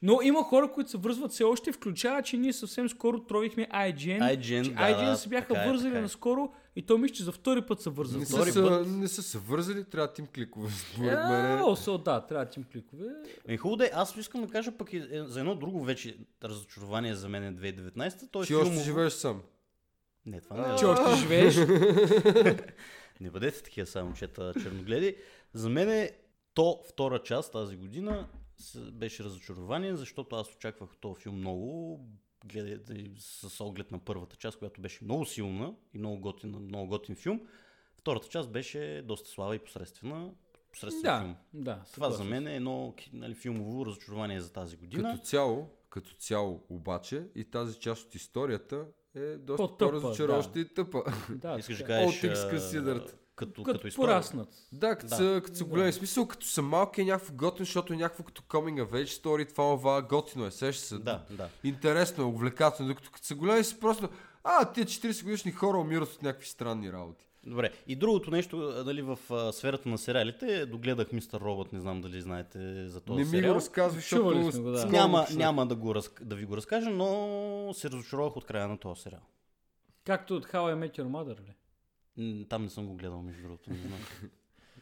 [0.03, 4.39] Но има хора, които се връзват все още, включава, че ние съвсем скоро тровихме IGN.
[4.39, 6.03] IGN, че да, IGN да, се бяха така е, вързали така е.
[6.03, 8.29] наскоро и то мисля, че за втори път се Не вързат.
[8.29, 8.89] са, Втори са, път.
[8.89, 10.71] не са се вързали, трябва да им кликове.
[10.71, 11.61] Според мен.
[11.63, 13.07] О, да, трябва да ти им кликове.
[13.49, 13.91] Е, хубаво да е.
[13.95, 18.31] Аз искам да кажа пък е, за едно друго вече разочарование за мен е 2019.
[18.31, 18.85] То е Че още филмово.
[18.85, 19.43] живееш сам.
[20.27, 20.77] Не, това не е.
[20.77, 21.57] Че още живееш.
[23.21, 25.17] Не бъдете такива са момчета черногледи.
[25.53, 26.11] За мен е
[26.55, 28.29] то втора част тази година
[28.93, 32.01] беше разочарование, защото аз очаквах този филм много.
[32.45, 37.17] гледайте с оглед на първата част, която беше много силна и много готин, много готин
[37.17, 37.41] филм.
[37.97, 40.31] Втората част беше доста слаба и посредствена.
[40.71, 41.37] Посредствен Да, филм.
[41.55, 41.83] да.
[41.95, 45.13] Това за мен е едно нали, филмово разочарование за тази година.
[45.13, 50.61] Като цяло, като цяло обаче и тази част от историята е доста по-разочароваща да.
[50.61, 51.03] и тъпа.
[51.31, 51.95] Да, Искаш да така.
[51.95, 53.15] кажеш, considered.
[53.39, 54.49] Като, като, Като пораснат.
[54.73, 55.17] Да, като Да.
[55.17, 55.93] са, като са големи.
[55.93, 59.49] Смисъл, като са малки е някакво готино, защото е някакво като coming of age story,
[59.49, 60.99] това това готино е, сеща се.
[60.99, 61.49] Да, да.
[61.65, 64.09] Интересно е, увлекателно, докато като са големи си просто,
[64.45, 67.25] а, тия 40 годишни хора умират от някакви странни работи.
[67.47, 67.73] Добре.
[67.87, 72.21] И другото нещо, дали в а, сферата на сериалите, догледах Мистер Робот, не знам дали
[72.21, 73.53] знаете за този Не ми сериал.
[73.53, 74.53] го разказвай, Чували защото...
[74.53, 74.87] сме го, да.
[74.87, 78.79] Няма, няма да, го раз, да ви го разкажа, но се разочаровах от края на
[78.79, 79.21] този сериал.
[80.05, 81.55] Както от How I Met Your Mother, ли?
[82.45, 83.99] Там не съм го гледал, между другото, не знам.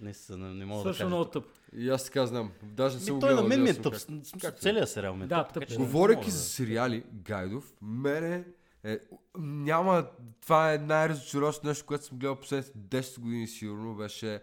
[0.00, 1.06] Не, са, не, не мога Също да кажа.
[1.06, 1.44] много тъп.
[1.76, 2.52] И аз така знам.
[2.62, 3.94] Даже не съм той на мен ми е да тъп.
[4.40, 5.52] как- Целият сериал ми е Да, тъп.
[5.54, 5.76] тъп така е.
[5.76, 8.44] Говорейки за сериали, Гайдов, мене
[8.84, 8.98] е,
[9.38, 10.06] няма,
[10.40, 14.42] това е най-разочароващо нещо, което съм гледал последните 10 години сигурно, беше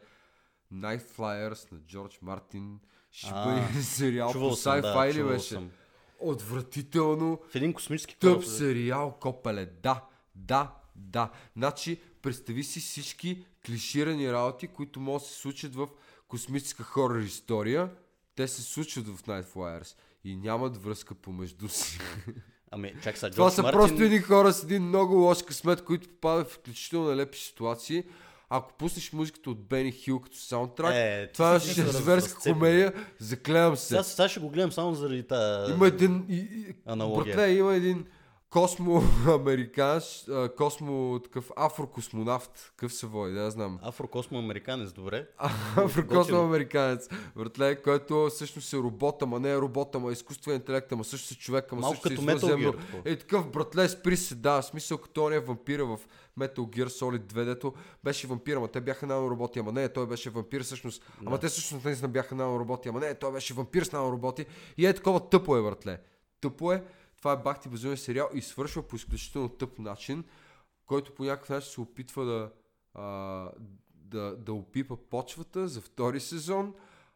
[0.73, 2.79] Night Flyers на Джордж Мартин.
[3.11, 5.47] Ще бъде сериал по съм, да, sci-fi ли беше?
[5.47, 5.69] съм.
[6.19, 9.65] Отвратително, В един космически тъп сериал, копеле.
[9.65, 10.03] Да,
[10.35, 11.29] да, да.
[11.55, 15.87] Значи, представи си всички клиширани работи, които могат да се случат в
[16.27, 17.89] космическа хорор история.
[18.35, 21.99] Те се случват в Night Flyers и нямат връзка помежду си.
[22.71, 23.79] Ами, чак Това Джордж са Мартин...
[23.79, 28.03] просто едни хора с един много лош късмет, които попадат в изключително нелепи ситуации.
[28.49, 32.93] Ако пуснеш музиката от Бени Хил като саундтрак, Е, това ще е зверска комедия.
[33.19, 33.87] Заклевам се.
[33.87, 35.73] Сега, сега ще го гледам само заради тази...
[35.73, 36.25] Има един...
[36.29, 37.35] И, и, Аналогия.
[37.35, 38.05] братле, има един
[38.53, 41.19] космо-американец, а, космо...
[41.19, 42.73] такъв афрокосмонавт.
[42.75, 43.79] Какъв се води, да знам.
[43.81, 45.27] Афрокосмо-американец, добре.
[45.75, 47.09] Афрокосмо-американец.
[47.35, 51.27] Братле, който всъщност е робот, ама не е робот, ама е изкуствен интелект, ама също
[51.27, 52.55] си човек, ама Малко също като Metal.
[52.55, 53.01] Gear, такова.
[53.05, 55.99] Е такъв, братле, спри се, да, в смисъл като он е вампира в
[56.39, 57.73] Metal Gear Solid 2, дето
[58.03, 61.85] беше вампир, ама те бяха нанороботи, ама не, той беше вампир всъщност, ама те всъщност
[61.85, 64.45] наистина бяха нанороботи, ама не, той беше вампир с нанороботи
[64.77, 65.99] и е такова тъпо е, братле.
[66.41, 66.83] Тъпо е,
[67.23, 70.23] това е бахти безумен сериал и свършва по изключително тъп начин,
[70.85, 72.51] който по някакъв начин се опитва да,
[72.95, 73.03] а,
[73.95, 76.73] да, да опипа почвата за втори сезон,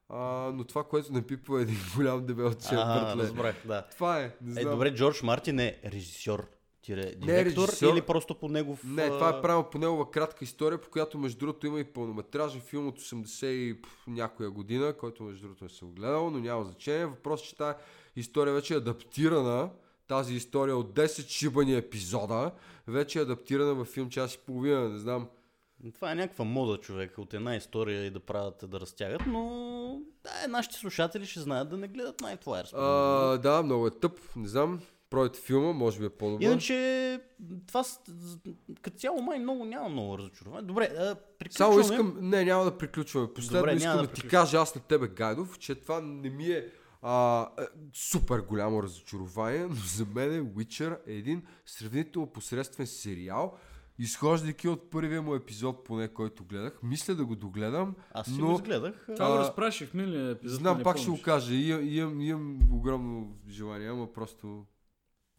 [0.09, 0.17] а,
[0.53, 3.23] но това, което не пипва е един голям дебел А, братле.
[3.23, 3.87] разбрах, да.
[3.87, 4.73] Това е, не Е, знам.
[4.73, 6.47] добре, Джордж Мартин е режисьор,
[6.81, 7.87] тире, Не е режисьор.
[7.87, 8.83] или просто по негов...
[8.83, 12.61] Не, това е правилно по негова кратка история, по която между другото има и пълнометражен
[12.61, 17.05] филм от 80 и някоя година, който между другото не съм гледал, но няма значение.
[17.05, 17.77] Въпросът е, че тази
[18.15, 19.69] история вече е адаптирана,
[20.07, 22.51] тази история от 10 шибани епизода,
[22.87, 25.27] вече е адаптирана в филм час и половина, не знам.
[25.95, 30.47] Това е някаква мода, човек, от една история и да правят, да разтягат, но да,
[30.47, 32.69] нашите слушатели ще знаят да не гледат Night Flyers.
[32.73, 34.81] А, да, много е тъп, не знам.
[35.09, 36.45] Пройте филма, може би е по-добър.
[36.45, 37.19] Иначе,
[37.67, 37.83] това
[38.81, 40.67] като цяло май много няма много разочарование.
[40.67, 41.15] Добре, а,
[41.49, 41.81] Само приключваме.
[41.81, 43.33] искам, не, няма да приключваме.
[43.33, 46.45] Последно Добре, искам да, да ти кажа аз на тебе, Гайдов, че това не ми
[46.45, 46.67] е
[47.01, 53.53] а, е, супер голямо разочарование, но за мен Witcher е един сравнително посредствен сериал,
[53.99, 56.79] изхождайки от първия му епизод, поне който гледах.
[56.83, 59.07] Мисля да го догледам, Аз си но го изгледах.
[59.15, 60.59] Това го А, разпраши в миналия епизод.
[60.59, 61.21] знам, пак ще помниш.
[61.21, 61.55] го кажа.
[61.55, 64.65] Имам, имам, имам огромно желание, ама просто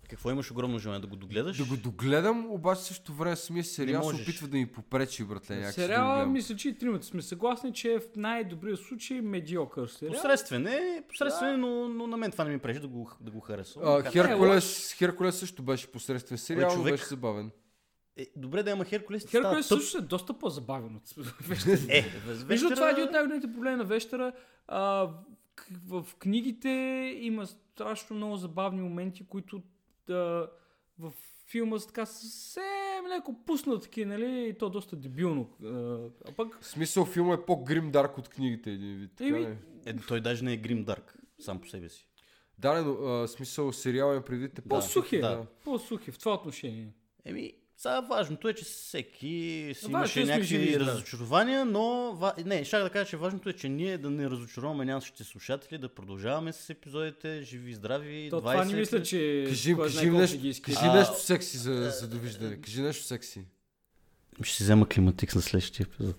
[0.09, 1.56] Какво имаш огромно желание да го догледаш?
[1.56, 5.72] да го догледам, обаче също време самия сериал се опитва да ми попречи, братле, да
[5.72, 6.32] Сериала, гледам.
[6.32, 10.12] мисля, че и тримата сме съгласни, че е в най-добрия случай медиокър сериал.
[10.12, 13.30] Посредствен е, посредствен, е, но, но на мен това не ми пречи да го, да
[13.30, 13.84] го харесвам.
[13.84, 16.92] А, Макар- Херкулес, Херкулес също беше посредствен сериал, човек.
[16.92, 17.50] беше забавен.
[18.16, 19.26] Е, добре да има Херкулес.
[19.26, 21.78] Херкулес става също е доста по-забавен от Вещера.
[21.88, 22.04] Е,
[22.48, 24.32] Между това е един от най-големите проблеми на Вещера.
[24.68, 25.09] А,
[25.86, 26.68] в книгите
[27.20, 29.62] има страшно много забавни моменти, които
[30.09, 30.50] да,
[30.98, 31.12] в
[31.50, 34.48] филма са така съвсем леко пуснатки, нали?
[34.48, 35.50] И то доста дебилно.
[35.64, 39.11] А, пък В смисъл филма е по-грим дарк от книгите един вид.
[39.16, 39.56] Така Еми?
[39.86, 42.09] Е, той даже не е Грим Дарк, сам по себе си.
[42.59, 45.46] Да, но а, смисъл сериал е предвид по-сухи да.
[45.64, 46.94] По-сухи в това отношение.
[47.24, 52.18] Еми, сега важното е, че всеки си имаше е някакви разочарования, но...
[52.45, 55.89] Не, ще да кажа, че важното е, че ние да не разочароваме нашите слушатели, да
[55.89, 58.29] продължаваме с епизодите, живи и здрави.
[58.31, 59.45] То 20 това не мисля, че...
[59.49, 62.61] Кажи, кажи, нещо, кажи А, нещо секси за, за довиждане.
[62.61, 63.45] Кажи нещо секси.
[64.43, 66.16] Ще си взема климатикс на следващия епизод.